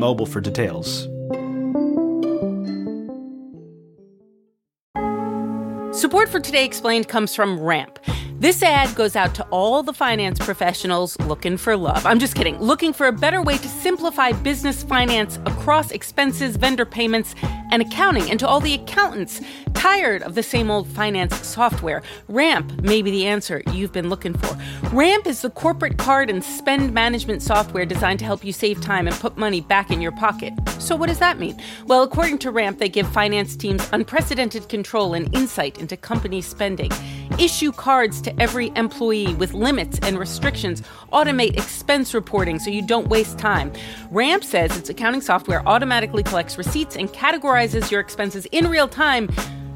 Mobile 0.00 0.26
for 0.26 0.40
details. 0.40 1.06
Support 6.00 6.30
for 6.30 6.40
Today 6.40 6.64
Explained 6.64 7.08
comes 7.08 7.34
from 7.34 7.60
Ramp. 7.60 7.98
This 8.40 8.62
ad 8.62 8.94
goes 8.96 9.16
out 9.16 9.34
to 9.34 9.42
all 9.50 9.82
the 9.82 9.92
finance 9.92 10.38
professionals 10.38 11.18
looking 11.20 11.58
for 11.58 11.76
love. 11.76 12.06
I'm 12.06 12.18
just 12.18 12.34
kidding. 12.34 12.58
Looking 12.58 12.94
for 12.94 13.06
a 13.06 13.12
better 13.12 13.42
way 13.42 13.58
to 13.58 13.68
simplify 13.68 14.32
business 14.32 14.82
finance 14.82 15.36
across 15.44 15.90
expenses, 15.90 16.56
vendor 16.56 16.86
payments, 16.86 17.34
and 17.70 17.82
accounting. 17.82 18.30
And 18.30 18.40
to 18.40 18.48
all 18.48 18.60
the 18.60 18.72
accountants 18.72 19.42
tired 19.80 20.22
of 20.24 20.34
the 20.34 20.42
same 20.42 20.70
old 20.70 20.86
finance 20.86 21.34
software, 21.46 22.02
Ramp 22.28 22.82
may 22.82 23.00
be 23.00 23.10
the 23.10 23.24
answer 23.24 23.62
you've 23.72 23.94
been 23.94 24.10
looking 24.10 24.34
for. 24.34 24.54
Ramp 24.94 25.26
is 25.26 25.40
the 25.40 25.48
corporate 25.48 25.96
card 25.96 26.28
and 26.28 26.44
spend 26.44 26.92
management 26.92 27.40
software 27.40 27.86
designed 27.86 28.18
to 28.18 28.26
help 28.26 28.44
you 28.44 28.52
save 28.52 28.78
time 28.82 29.06
and 29.06 29.16
put 29.16 29.38
money 29.38 29.62
back 29.62 29.90
in 29.90 30.02
your 30.02 30.12
pocket. 30.12 30.52
So, 30.78 30.94
what 30.94 31.08
does 31.08 31.18
that 31.20 31.38
mean? 31.38 31.58
Well, 31.86 32.02
according 32.02 32.40
to 32.40 32.50
Ramp, 32.50 32.78
they 32.78 32.90
give 32.90 33.10
finance 33.10 33.56
teams 33.56 33.88
unprecedented 33.90 34.68
control 34.68 35.14
and 35.14 35.34
insight 35.34 35.78
into 35.78 35.96
company 35.96 36.42
spending, 36.42 36.90
issue 37.38 37.72
cards 37.72 38.20
to 38.20 38.38
every 38.38 38.72
employee 38.76 39.34
with 39.36 39.54
limits 39.54 39.98
and 40.02 40.18
restrictions, 40.18 40.82
automate 41.10 41.56
expense 41.56 42.12
reporting 42.12 42.58
so 42.58 42.68
you 42.68 42.82
don't 42.82 43.08
waste 43.08 43.38
time. 43.38 43.72
Ramp 44.10 44.44
says 44.44 44.76
its 44.76 44.90
accounting 44.90 45.22
software 45.22 45.66
automatically 45.66 46.22
collects 46.22 46.58
receipts 46.58 46.96
and 46.96 47.08
categorizes 47.14 47.90
your 47.90 48.00
expenses 48.00 48.44
in 48.52 48.68
real 48.68 48.86
time 48.86 49.30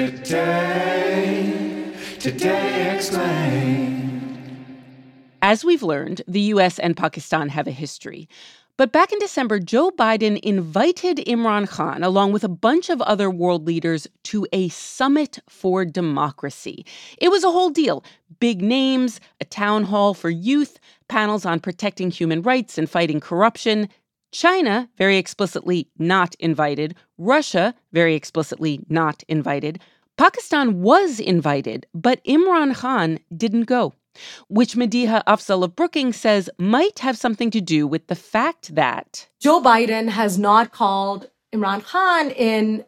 Today, 0.00 1.92
today. 2.18 2.80
As 5.42 5.62
we've 5.62 5.82
learned, 5.82 6.22
the 6.26 6.40
US 6.54 6.78
and 6.78 6.96
Pakistan 6.96 7.50
have 7.50 7.66
a 7.66 7.70
history. 7.70 8.26
But 8.78 8.92
back 8.92 9.12
in 9.12 9.18
December, 9.18 9.58
Joe 9.58 9.90
Biden 9.90 10.40
invited 10.40 11.18
Imran 11.18 11.68
Khan, 11.68 12.02
along 12.02 12.32
with 12.32 12.44
a 12.44 12.48
bunch 12.48 12.88
of 12.88 13.02
other 13.02 13.28
world 13.28 13.66
leaders, 13.66 14.06
to 14.22 14.46
a 14.54 14.70
summit 14.70 15.38
for 15.50 15.84
democracy. 15.84 16.86
It 17.18 17.30
was 17.30 17.44
a 17.44 17.50
whole 17.50 17.68
deal 17.68 18.02
big 18.38 18.62
names, 18.62 19.20
a 19.38 19.44
town 19.44 19.84
hall 19.84 20.14
for 20.14 20.30
youth, 20.30 20.80
panels 21.08 21.44
on 21.44 21.60
protecting 21.60 22.10
human 22.10 22.40
rights 22.40 22.78
and 22.78 22.88
fighting 22.88 23.20
corruption. 23.20 23.86
China, 24.32 24.88
very 24.96 25.16
explicitly 25.16 25.88
not 25.98 26.34
invited. 26.38 26.94
Russia, 27.18 27.74
very 27.92 28.14
explicitly 28.14 28.80
not 28.88 29.22
invited. 29.28 29.80
Pakistan 30.16 30.82
was 30.82 31.18
invited, 31.18 31.86
but 31.94 32.22
Imran 32.24 32.74
Khan 32.74 33.18
didn't 33.34 33.64
go, 33.64 33.94
which 34.48 34.74
Madiha 34.74 35.22
Afzal 35.26 35.64
of 35.64 35.74
Brookings 35.74 36.16
says 36.16 36.50
might 36.58 36.98
have 36.98 37.16
something 37.16 37.50
to 37.50 37.60
do 37.60 37.86
with 37.86 38.06
the 38.08 38.14
fact 38.14 38.74
that 38.74 39.28
Joe 39.40 39.62
Biden 39.62 40.10
has 40.10 40.38
not 40.38 40.72
called 40.72 41.30
Imran 41.52 41.82
Khan 41.82 42.30
in, 42.30 42.84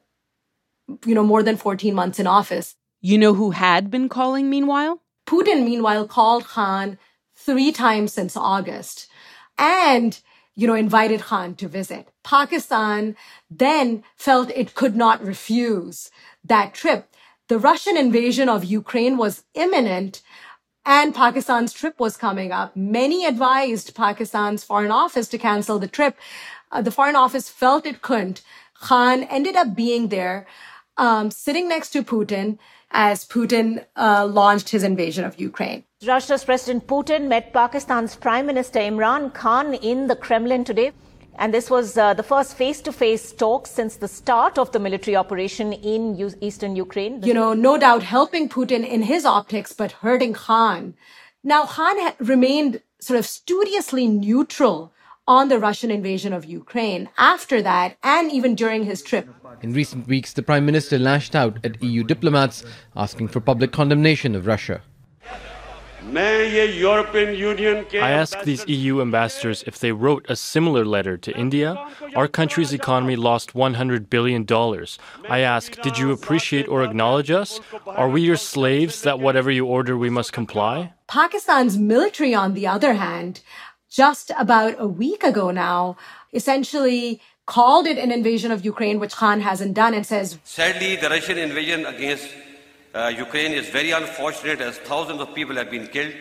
you 1.07 1.15
know, 1.15 1.25
more 1.25 1.43
than 1.43 1.57
14 1.57 1.95
months 1.95 2.21
in 2.21 2.27
office. 2.27 2.77
You 3.01 3.19
know 3.19 3.35
who 3.35 3.51
had 3.51 3.91
been 3.91 4.09
calling 4.09 4.49
meanwhile? 4.51 5.01
Putin, 5.27 5.65
meanwhile, 5.65 6.07
called 6.07 6.45
Khan 6.45 6.99
three 7.35 7.73
times 7.73 8.13
since 8.13 8.37
August. 8.37 9.09
And 9.59 10.21
you 10.55 10.67
know, 10.67 10.75
invited 10.75 11.21
Khan 11.21 11.55
to 11.57 11.69
visit. 11.69 12.09
Pakistan 12.23 13.17
then 13.51 14.05
felt 14.17 14.51
it 14.51 14.75
could 14.75 14.97
not 14.97 15.25
refuse 15.25 16.11
that 16.45 16.75
trip. 16.75 17.09
The 17.49 17.59
Russian 17.59 17.97
invasion 17.97 18.49
of 18.49 18.65
Ukraine 18.65 19.17
was 19.17 19.45
imminent, 19.55 20.23
and 20.85 21.15
Pakistan's 21.15 21.73
trip 21.73 21.99
was 21.99 22.17
coming 22.17 22.53
up. 22.53 22.77
Many 22.77 23.25
advised 23.25 23.95
Pakistan's 23.95 24.65
foreign 24.65 24.91
office 24.91 25.29
to 25.29 25.39
cancel 25.39 25.79
the 25.79 25.89
trip. 25.89 26.17
Uh, 26.71 26.83
the 26.83 26.91
foreign 26.91 27.17
office 27.17 27.49
felt 27.49 27.87
it 27.87 28.03
couldn't. 28.03 28.43
Khan 28.75 29.25
ended 29.25 29.57
up 29.57 29.75
being 29.77 30.09
there, 30.09 30.47
um, 30.97 31.31
sitting 31.31 31.69
next 31.69 31.91
to 31.91 32.03
Putin 32.03 32.59
as 32.91 33.25
Putin 33.25 33.87
uh, 33.97 34.27
launched 34.27 34.71
his 34.71 34.83
invasion 34.83 35.25
of 35.25 35.41
Ukraine. 35.41 35.85
Russia's 36.07 36.43
President 36.43 36.89
Putin 36.89 37.29
met 37.29 37.53
Pakistan's 37.53 38.17
Prime 38.17 38.45
Minister 38.45 38.81
Imran 38.81 39.33
Khan 39.33 39.75
in 39.75 40.09
the 40.09 40.17
Kremlin 40.17 40.65
today. 40.65 40.91
And 41.39 41.55
this 41.55 41.71
was 41.71 41.97
uh, 41.97 42.13
the 42.13 42.25
first 42.25 42.57
face 42.57 42.81
to 42.83 42.93
face 42.93 43.33
talk 43.33 43.69
since 43.69 43.97
the 43.97 44.09
start 44.09 44.59
of 44.59 44.73
the 44.73 44.81
military 44.81 45.15
operation 45.15 45.73
in 45.73 46.17
U- 46.17 46.33
eastern 46.41 46.75
Ukraine. 46.75 47.23
You 47.23 47.35
know, 47.35 47.53
no 47.53 47.79
doubt 47.79 48.03
helping 48.03 48.49
Putin 48.49 48.85
in 48.85 49.03
his 49.03 49.25
optics, 49.25 49.73
but 49.73 49.93
hurting 49.93 50.33
Khan. 50.33 50.95
Now, 51.45 51.67
Khan 51.67 51.97
ha- 52.01 52.17
remained 52.19 52.83
sort 52.99 53.19
of 53.21 53.25
studiously 53.25 54.09
neutral 54.09 54.93
on 55.29 55.49
the 55.49 55.59
Russian 55.61 55.93
invasion 55.93 56.33
of 56.33 56.45
Ukraine 56.45 57.09
after 57.17 57.63
that, 57.63 57.97
and 58.03 58.33
even 58.33 58.57
during 58.57 58.85
his 58.85 59.03
trip. 59.03 59.29
In 59.63 59.73
recent 59.73 60.09
weeks, 60.09 60.33
the 60.33 60.43
Prime 60.43 60.67
Minister 60.67 60.99
lashed 60.99 61.37
out 61.37 61.65
at 61.65 61.81
EU 61.81 62.03
diplomats, 62.03 62.65
asking 62.97 63.29
for 63.29 63.41
public 63.41 63.71
condemnation 63.71 64.35
of 64.35 64.49
Russia. 64.49 64.83
I 67.95 68.11
asked 68.11 68.45
these 68.45 68.67
EU 68.67 69.01
ambassadors 69.01 69.63
if 69.67 69.79
they 69.79 69.93
wrote 69.93 70.27
a 70.29 70.37
similar 70.37 70.85
letter 70.85 71.17
to 71.17 71.37
India. 71.37 71.77
Our 72.17 72.29
country's 72.29 72.73
economy 72.73 73.17
lost 73.17 73.55
$100 73.55 74.11
billion. 74.11 74.47
I 75.29 75.39
asked, 75.41 75.83
Did 75.83 75.99
you 75.99 76.13
appreciate 76.13 76.69
or 76.69 76.83
acknowledge 76.83 77.31
us? 77.31 77.61
Are 77.87 78.09
we 78.09 78.23
your 78.23 78.37
slaves 78.37 79.03
that 79.03 79.21
whatever 79.21 79.51
you 79.51 79.67
order 79.67 79.97
we 79.97 80.11
must 80.11 80.33
comply? 80.33 80.93
Pakistan's 81.07 81.79
military, 81.79 82.35
on 82.35 82.55
the 82.55 82.67
other 82.67 82.95
hand, 82.95 83.41
just 83.89 84.33
about 84.39 84.75
a 84.79 84.89
week 84.89 85.23
ago 85.23 85.51
now, 85.51 85.97
essentially 86.33 87.21
called 87.47 87.87
it 87.87 87.99
an 87.99 88.11
invasion 88.11 88.51
of 88.51 88.65
Ukraine, 88.65 88.99
which 88.99 89.15
Khan 89.15 89.41
hasn't 89.41 89.75
done, 89.75 89.95
and 89.95 90.07
says, 90.07 90.39
Sadly, 90.45 90.97
the 90.97 91.09
Russian 91.09 91.39
invasion 91.39 91.87
against 91.87 92.29
uh, 92.95 93.13
Ukraine 93.17 93.53
is 93.53 93.69
very 93.69 93.91
unfortunate 93.91 94.61
as 94.61 94.79
thousands 94.79 95.21
of 95.21 95.35
people 95.35 95.57
have 95.57 95.71
been 95.71 95.87
killed, 95.89 96.15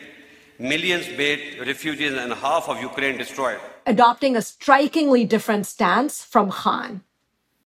millions 0.60 1.06
made 1.18 1.60
refugees, 1.60 2.14
and 2.14 2.32
half 2.34 2.70
of 2.70 2.82
Ukraine 2.82 3.18
destroyed. 3.18 3.60
Adopting 3.86 4.36
a 4.36 4.42
strikingly 4.42 5.26
different 5.26 5.66
stance 5.66 6.24
from 6.24 6.52
Khan. 6.52 7.04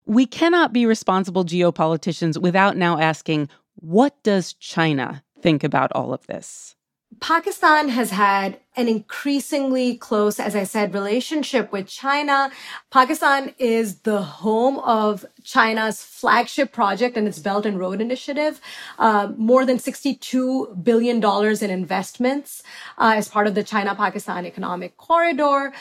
We 0.06 0.26
cannot 0.26 0.72
be 0.72 0.84
responsible 0.86 1.44
geopoliticians 1.44 2.40
without 2.40 2.76
now 2.76 2.98
asking 2.98 3.48
what 3.76 4.22
does 4.22 4.52
China 4.52 5.22
think 5.40 5.64
about 5.64 5.90
all 5.92 6.12
of 6.12 6.26
this? 6.26 6.76
Pakistan 7.20 7.88
has 7.88 8.10
had 8.10 8.58
an 8.76 8.88
increasingly 8.88 9.96
close, 9.96 10.40
as 10.40 10.56
I 10.56 10.64
said, 10.64 10.94
relationship 10.94 11.70
with 11.70 11.86
China. 11.86 12.50
Pakistan 12.90 13.54
is 13.58 14.00
the 14.00 14.22
home 14.22 14.78
of 14.78 15.24
China's 15.42 16.02
flagship 16.02 16.72
project 16.72 17.16
and 17.16 17.28
its 17.28 17.38
Belt 17.38 17.66
and 17.66 17.78
Road 17.78 18.00
Initiative. 18.00 18.60
Uh, 18.98 19.32
more 19.36 19.64
than 19.64 19.78
$62 19.78 20.82
billion 20.82 21.22
in 21.62 21.70
investments 21.70 22.62
uh, 22.98 23.14
as 23.16 23.28
part 23.28 23.46
of 23.46 23.54
the 23.54 23.62
China-Pakistan 23.62 24.46
Economic 24.46 24.96
Corridor. 24.96 25.72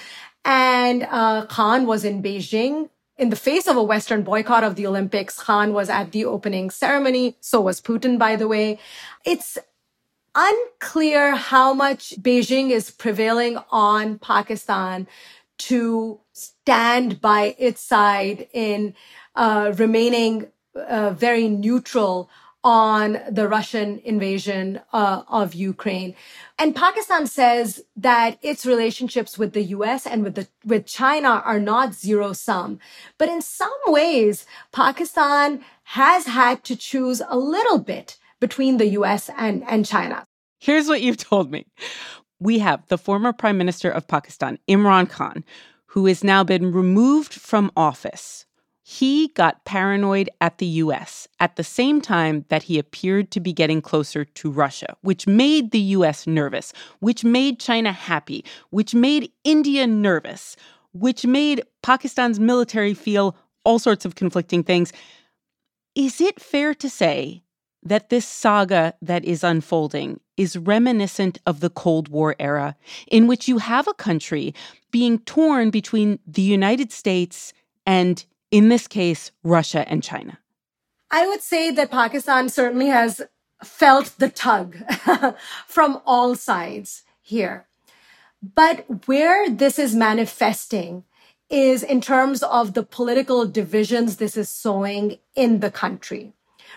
And 0.46 1.08
uh, 1.10 1.46
Khan 1.46 1.86
was 1.86 2.04
in 2.04 2.22
Beijing 2.22 2.90
in 3.18 3.30
the 3.30 3.36
face 3.36 3.68
of 3.68 3.78
a 3.78 3.84
Western 3.84 4.24
boycott 4.24 4.64
of 4.64 4.76
the 4.76 4.88
Olympics, 4.88 5.38
Khan 5.40 5.72
was 5.72 5.88
at 5.88 6.12
the 6.12 6.26
opening 6.26 6.72
ceremony. 6.72 7.38
So 7.42 7.62
was 7.62 7.80
Putin, 7.80 8.18
by 8.18 8.36
the 8.36 8.48
way. 8.48 8.80
It's 9.24 9.58
unclear 10.36 11.36
how 11.36 11.74
much 11.74 12.16
Beijing 12.22 12.72
is 12.72 12.92
prevailing 12.92 13.58
on 13.72 14.20
Pakistan 14.20 15.08
to 15.58 16.20
stand 16.34 17.22
by 17.22 17.56
its 17.58 17.82
side 17.82 18.48
in 18.54 18.96
uh, 19.36 19.74
remaining 19.76 20.48
uh, 20.76 21.12
very 21.12 21.48
neutral 21.48 22.30
on 22.64 23.20
the 23.30 23.48
Russian 23.48 24.00
invasion 24.06 24.80
uh, 24.94 25.24
of 25.28 25.54
Ukraine. 25.54 26.16
And 26.58 26.76
Pakistan 26.76 27.28
says 27.28 27.84
that 27.98 28.38
its 28.42 28.66
relationships 28.66 29.38
with 29.38 29.52
the 29.54 29.64
US 29.64 30.08
and 30.08 30.24
with 30.24 30.36
the 30.36 30.48
with 30.66 30.86
China 30.86 31.42
are 31.46 31.60
not 31.60 31.94
zero 31.94 32.32
sum. 32.32 32.80
But 33.18 33.28
in 33.28 33.42
some 33.42 33.80
ways, 33.88 34.46
Pakistan 34.72 35.64
has 35.84 36.26
had 36.26 36.64
to 36.64 36.76
choose 36.78 37.22
a 37.28 37.38
little 37.38 37.80
bit 37.80 38.18
between 38.44 38.76
the 38.76 38.88
US 39.00 39.30
and, 39.38 39.64
and 39.70 39.86
China. 39.86 40.26
Here's 40.60 40.90
what 40.90 41.02
you've 41.02 41.16
told 41.16 41.50
me. 41.50 41.66
We 42.42 42.60
have 42.60 42.86
the 42.90 42.98
former 42.98 43.32
Prime 43.32 43.58
Minister 43.58 43.90
of 43.90 44.06
Pakistan, 44.06 44.60
Imran 44.68 45.10
Khan, 45.10 45.46
who 45.86 46.08
has 46.08 46.26
now 46.26 46.44
been 46.44 46.74
removed 46.74 47.34
from 47.34 47.72
office. 47.78 48.46
He 48.82 49.30
got 49.30 49.64
paranoid 49.64 50.30
at 50.42 50.58
the 50.58 50.66
US 50.84 51.26
at 51.40 51.56
the 51.56 51.64
same 51.64 52.02
time 52.02 52.44
that 52.50 52.64
he 52.64 52.78
appeared 52.78 53.32
to 53.32 53.40
be 53.40 53.54
getting 53.54 53.82
closer 53.82 54.26
to 54.26 54.52
Russia, 54.52 54.98
which 55.00 55.26
made 55.26 55.72
the 55.72 55.96
US 55.98 56.28
nervous, 56.28 56.74
which 57.00 57.24
made 57.24 57.62
China 57.62 57.94
happy, 57.94 58.44
which 58.72 58.94
made 58.94 59.32
India 59.46 59.88
nervous, 59.88 60.58
which 60.92 61.26
made 61.26 61.64
Pakistan's 61.82 62.42
military 62.42 62.94
feel 62.94 63.38
all 63.64 63.80
sorts 63.80 64.04
of 64.04 64.16
conflicting 64.16 64.64
things. 64.64 64.92
Is 65.96 66.20
it 66.20 66.42
fair 66.42 66.74
to 66.74 66.90
say 66.90 67.44
that 67.86 68.10
this 68.10 68.26
saga 68.26 68.94
that 69.02 69.26
is 69.26 69.44
unfolding 69.44 70.20
is 70.38 70.58
reminiscent 70.58 71.40
of 71.46 71.60
the 71.60 71.70
Cold 71.70 72.08
War 72.08 72.36
era, 72.40 72.76
in 73.08 73.28
which 73.28 73.48
you 73.48 73.60
have 73.60 73.88
a 73.88 73.94
country 73.94 74.54
being 74.92 75.20
torn 75.20 75.70
between 75.70 76.20
the 76.26 76.42
United 76.42 76.92
States 76.92 77.54
and, 77.86 78.26
in 78.52 78.70
this 78.70 78.88
case, 78.88 79.32
Russia 79.44 79.88
and 79.88 80.04
China? 80.04 80.40
I 81.12 81.28
would 81.28 81.42
say 81.42 81.70
that 81.72 81.92
Pakistan 81.92 82.50
certainly 82.50 82.88
has 82.88 83.22
felt 83.64 84.14
the 84.18 84.30
tug 84.30 84.78
from 85.68 86.02
all 86.06 86.36
sides 86.36 87.04
here. 87.22 87.68
But 88.56 89.08
where 89.08 89.50
this 89.50 89.80
is 89.80 89.96
manifesting 89.96 91.04
is 91.50 91.84
in 91.84 92.02
terms 92.02 92.44
of 92.44 92.74
the 92.74 92.84
political 92.84 93.46
divisions 93.46 94.18
this 94.18 94.36
is 94.36 94.50
sowing 94.50 95.18
in 95.36 95.60
the 95.60 95.72
country 95.72 96.34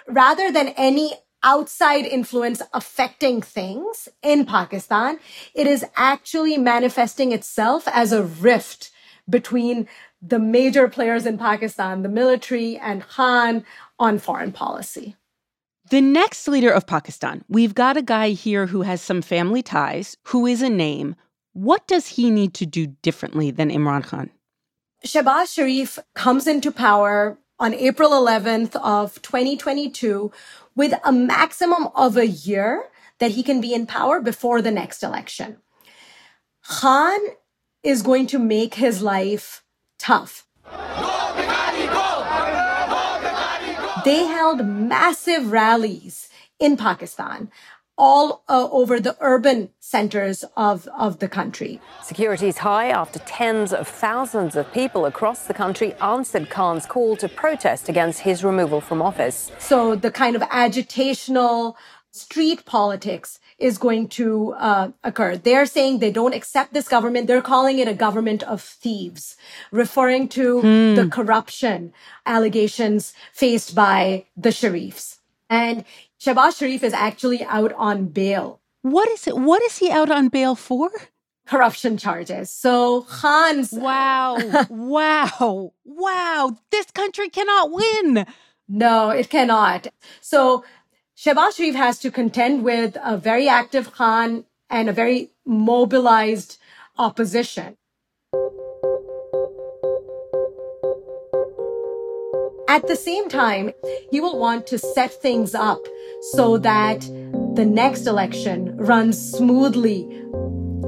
rather 0.09 0.51
than 0.51 0.69
any 0.69 1.15
outside 1.43 2.05
influence 2.05 2.63
affecting 2.73 3.41
things 3.41 4.09
in 4.23 4.45
Pakistan, 4.47 5.19
it 5.55 5.67
is 5.67 5.85
actually 5.97 6.59
manifesting 6.59 7.33
itself 7.33 7.87
as 7.89 8.13
a 8.13 8.23
rift 8.23 8.91
between 9.29 9.89
the 10.23 10.39
major 10.39 10.89
players 10.89 11.27
in 11.27 11.39
Pakistan, 11.39 12.03
the 12.03 12.09
military 12.09 12.77
and 12.77 13.07
Khan 13.07 13.65
on 13.99 14.19
foreign 14.19 14.53
policy. 14.53 15.17
The 15.91 16.01
next 16.01 16.49
leader 16.49 16.71
of 16.71 16.87
Pakistan, 16.87 17.45
we've 17.49 17.75
got 17.75 17.97
a 17.97 18.03
guy 18.03 18.31
here 18.31 18.67
who 18.67 18.83
has 18.83 19.01
some 19.01 19.23
family 19.23 19.63
ties, 19.63 20.17
who 20.25 20.47
is 20.47 20.63
a 20.63 20.69
name. 20.69 21.15
What 21.53 21.87
does 21.87 22.09
he 22.09 22.31
need 22.31 22.55
to 22.55 22.67
do 22.67 22.89
differently 23.03 23.53
than 23.53 23.71
Imran 23.71 24.05
Khan? 24.05 24.31
Shehbaz 25.05 25.55
Sharif 25.55 25.99
comes 26.15 26.49
into 26.49 26.73
power 26.73 27.39
on 27.59 27.73
April 27.75 28.11
11th 28.11 28.77
of 28.77 29.21
2022 29.23 30.31
with 30.75 30.93
a 31.05 31.13
maximum 31.13 31.89
of 31.95 32.17
a 32.17 32.27
year 32.27 32.91
that 33.19 33.33
he 33.33 33.43
can 33.43 33.61
be 33.61 33.73
in 33.73 33.87
power 33.87 34.21
before 34.21 34.61
the 34.61 34.71
next 34.71 35.03
election. 35.03 35.57
Khan 36.69 37.19
is 37.83 38.03
going 38.03 38.27
to 38.29 38.39
make 38.39 38.75
his 38.75 39.01
life 39.01 39.63
tough. 39.99 40.47
They 44.05 44.25
held 44.27 44.67
massive 44.67 45.51
rallies 45.51 46.29
in 46.61 46.77
Pakistan 46.77 47.51
all 47.99 48.43
uh, 48.49 48.69
over 48.71 49.01
the 49.01 49.17
urban 49.21 49.71
centers 49.81 50.45
of, 50.57 50.87
of 50.89 51.19
the 51.19 51.29
country. 51.29 51.81
Security 52.03 52.49
is 52.49 52.59
high 52.59 52.89
after 52.89 53.19
tens 53.21 53.73
of 53.73 53.89
thousands 53.89 54.55
of 54.57 54.71
people 54.73 55.07
across 55.07 55.47
the 55.47 55.55
country 55.55 55.95
answered 55.95 56.51
Khan's 56.51 56.87
call 56.87 57.17
to 57.17 57.29
protest 57.29 57.89
against 57.89 58.21
his 58.21 58.45
removal 58.45 58.81
from 58.81 59.01
office. 59.01 59.51
So 59.59 59.97
the 59.97 60.11
kind 60.11 60.37
of 60.37 60.43
agitational 60.43 61.75
street 62.11 62.65
politics 62.65 63.39
is 63.59 63.79
going 63.79 64.09
to 64.09 64.53
uh, 64.55 64.91
occur. 65.05 65.37
They're 65.37 65.67
saying 65.67 65.99
they 65.99 66.11
don't 66.11 66.35
accept 66.35 66.73
this 66.73 66.89
government. 66.89 67.27
They're 67.27 67.43
calling 67.43 67.79
it 67.79 67.89
a 67.89 67.95
government 67.95 68.43
of 68.43 68.61
thieves, 68.61 69.37
referring 69.71 70.29
to 70.31 70.61
hmm. 70.61 70.95
the 70.95 71.09
corruption 71.11 71.93
allegations 72.27 73.15
faced 73.33 73.75
by 73.75 74.27
the 74.37 74.51
Sharifs. 74.51 75.19
And 75.49 75.85
Shehbaz 76.21 76.59
Sharif 76.59 76.83
is 76.83 76.93
actually 76.93 77.45
out 77.45 77.73
on 77.75 78.07
bail. 78.07 78.61
What 78.83 79.09
is 79.09 79.27
it? 79.27 79.37
What 79.37 79.63
is 79.63 79.79
he 79.79 79.91
out 79.91 80.11
on 80.11 80.29
bail 80.29 80.55
for? 80.55 80.91
Corruption 81.47 81.97
charges. 81.97 82.51
So 82.51 83.03
Khan's. 83.03 83.73
Wow. 83.73 84.39
wow. 84.71 85.73
Wow. 85.85 86.57
This 86.71 86.91
country 86.91 87.29
cannot 87.29 87.71
win. 87.71 88.27
No, 88.69 89.11
it 89.11 89.29
cannot. 89.31 89.89
So 90.21 90.65
Shehbaz 91.17 91.57
Sharif 91.57 91.75
has 91.75 91.99
to 92.01 92.11
contend 92.11 92.65
with 92.65 92.97
a 93.03 93.17
very 93.17 93.49
active 93.49 93.93
Khan 93.93 94.45
and 94.71 94.89
a 94.89 94.93
very 94.93 95.31
mobilized 95.45 96.59
opposition. 96.99 97.77
At 102.69 102.89
the 102.89 102.97
same 102.97 103.29
time, 103.29 103.73
he 104.11 104.21
will 104.21 104.39
want 104.39 104.67
to 104.67 104.79
set 104.79 105.11
things 105.11 105.55
up 105.55 105.81
so 106.21 106.59
that 106.59 107.01
the 107.55 107.65
next 107.65 108.07
election 108.07 108.77
runs 108.77 109.19
smoothly 109.33 110.07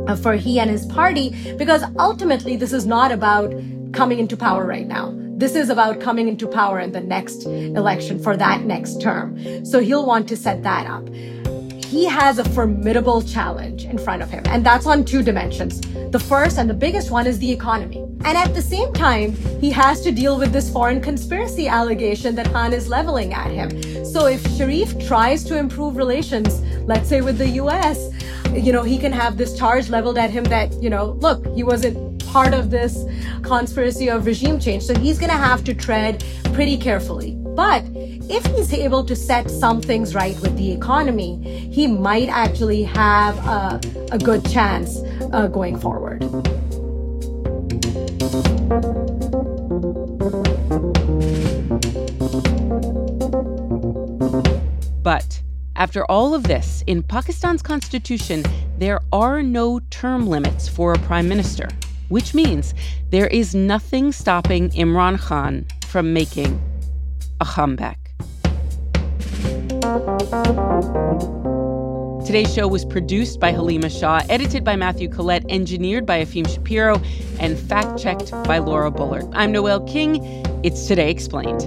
uh, 0.07 0.17
for 0.17 0.35
he 0.35 0.59
and 0.59 0.71
his 0.71 0.87
party, 0.87 1.35
because 1.57 1.83
ultimately 1.99 2.57
this 2.57 2.73
is 2.73 2.87
not 2.87 3.12
about 3.12 3.55
coming 3.93 4.19
into 4.19 4.37
power 4.37 4.67
right 4.67 4.87
now. 4.87 5.14
This 5.38 5.55
is 5.55 5.71
about 5.71 6.01
coming 6.01 6.29
into 6.29 6.49
power 6.49 6.81
in 6.81 6.93
the 6.93 7.01
next 7.01 7.45
election 7.45 8.19
for 8.19 8.37
that 8.37 8.64
next 8.64 9.01
term. 9.01 9.64
So 9.64 9.81
he'll 9.81 10.05
want 10.05 10.29
to 10.29 10.37
set 10.37 10.62
that 10.64 10.87
up. 10.87 11.09
He 11.88 12.05
has 12.05 12.38
a 12.38 12.44
formidable 12.44 13.22
challenge 13.22 13.87
in 13.87 13.96
front 13.96 14.20
of 14.20 14.29
him, 14.29 14.42
and 14.48 14.64
that's 14.64 14.85
on 14.85 15.07
two 15.07 15.22
dimensions. 15.22 15.81
The 16.11 16.18
first 16.18 16.59
and 16.59 16.68
the 16.68 16.74
biggest 16.74 17.11
one 17.11 17.27
is 17.27 17.38
the 17.38 17.51
economy. 17.51 18.03
And 18.27 18.37
at 18.37 18.53
the 18.53 18.61
same 18.61 18.92
time, 18.92 19.33
he 19.59 19.70
has 19.70 20.03
to 20.03 20.12
deal 20.12 20.38
with 20.38 20.53
this 20.53 20.70
foreign 20.70 21.01
conspiracy 21.01 21.66
allegation 21.66 22.35
that 22.35 22.53
Khan 22.53 22.74
is 22.74 22.90
leveling 22.90 23.33
at 23.33 23.51
him. 23.51 24.05
So 24.05 24.27
if 24.27 24.46
Sharif 24.55 25.07
tries 25.07 25.44
to 25.44 25.57
improve 25.57 25.96
relations, 25.96 26.61
let's 26.87 27.09
say 27.09 27.22
with 27.22 27.38
the 27.38 27.48
US, 27.62 28.11
you 28.53 28.70
know, 28.70 28.83
he 28.83 28.98
can 28.98 29.12
have 29.12 29.38
this 29.38 29.57
charge 29.57 29.88
leveled 29.88 30.18
at 30.18 30.29
him 30.29 30.44
that, 30.44 30.70
you 30.83 30.90
know, 30.90 31.12
look, 31.20 31.46
he 31.55 31.62
wasn't 31.62 32.22
part 32.27 32.53
of 32.53 32.70
this 32.70 33.03
conspiracy 33.42 34.11
of 34.11 34.27
regime 34.27 34.61
change. 34.61 34.83
So 34.83 34.94
he's 34.98 35.18
going 35.18 35.31
to 35.31 35.38
have 35.38 35.64
to 35.64 35.72
tread 35.72 36.22
pretty 36.53 36.77
carefully. 36.77 37.38
But 37.59 37.83
if 38.31 38.47
he's 38.55 38.73
able 38.73 39.03
to 39.03 39.16
set 39.16 39.51
some 39.51 39.81
things 39.81 40.14
right 40.14 40.38
with 40.42 40.57
the 40.57 40.71
economy, 40.71 41.42
he 41.73 41.88
might 41.88 42.29
actually 42.29 42.85
have 42.85 43.37
a, 43.38 43.81
a 44.12 44.18
good 44.18 44.49
chance 44.49 45.01
uh, 45.33 45.49
going 45.49 45.77
forward. 45.77 46.21
But 55.03 55.42
after 55.75 56.05
all 56.05 56.35
of 56.37 56.44
this, 56.44 56.85
in 56.87 57.03
Pakistan's 57.03 57.62
constitution, 57.62 58.44
there 58.79 59.01
are 59.12 59.42
no 59.42 59.81
term 59.90 60.29
limits 60.29 60.68
for 60.68 60.92
a 60.92 60.99
prime 61.01 61.29
minister 61.29 61.68
which 62.09 62.33
means 62.33 62.73
there 63.11 63.27
is 63.27 63.55
nothing 63.55 64.12
stopping 64.12 64.71
Imran 64.71 65.18
Khan 65.18 65.66
from 65.88 66.14
making 66.14 66.59
a 67.40 67.44
comeback. 67.44 67.98
Today's 72.27 72.53
show 72.53 72.68
was 72.68 72.85
produced 72.85 73.40
by 73.40 73.53
Halima 73.53 73.88
Shah, 73.88 74.22
edited 74.29 74.62
by 74.62 74.77
Matthew 74.77 75.09
Collette, 75.09 75.46
engineered 75.48 76.05
by 76.05 76.22
Efim 76.22 76.46
Shapiro, 76.46 77.01
and 77.40 77.59
fact 77.59 77.98
checked 77.98 78.33
by 78.44 78.59
Laura 78.59 78.90
Bullard. 78.90 79.24
I'm 79.33 79.51
Noel 79.51 79.81
King. 79.81 80.22
It's 80.62 80.87
Today 80.87 81.11
Explained. 81.11 81.62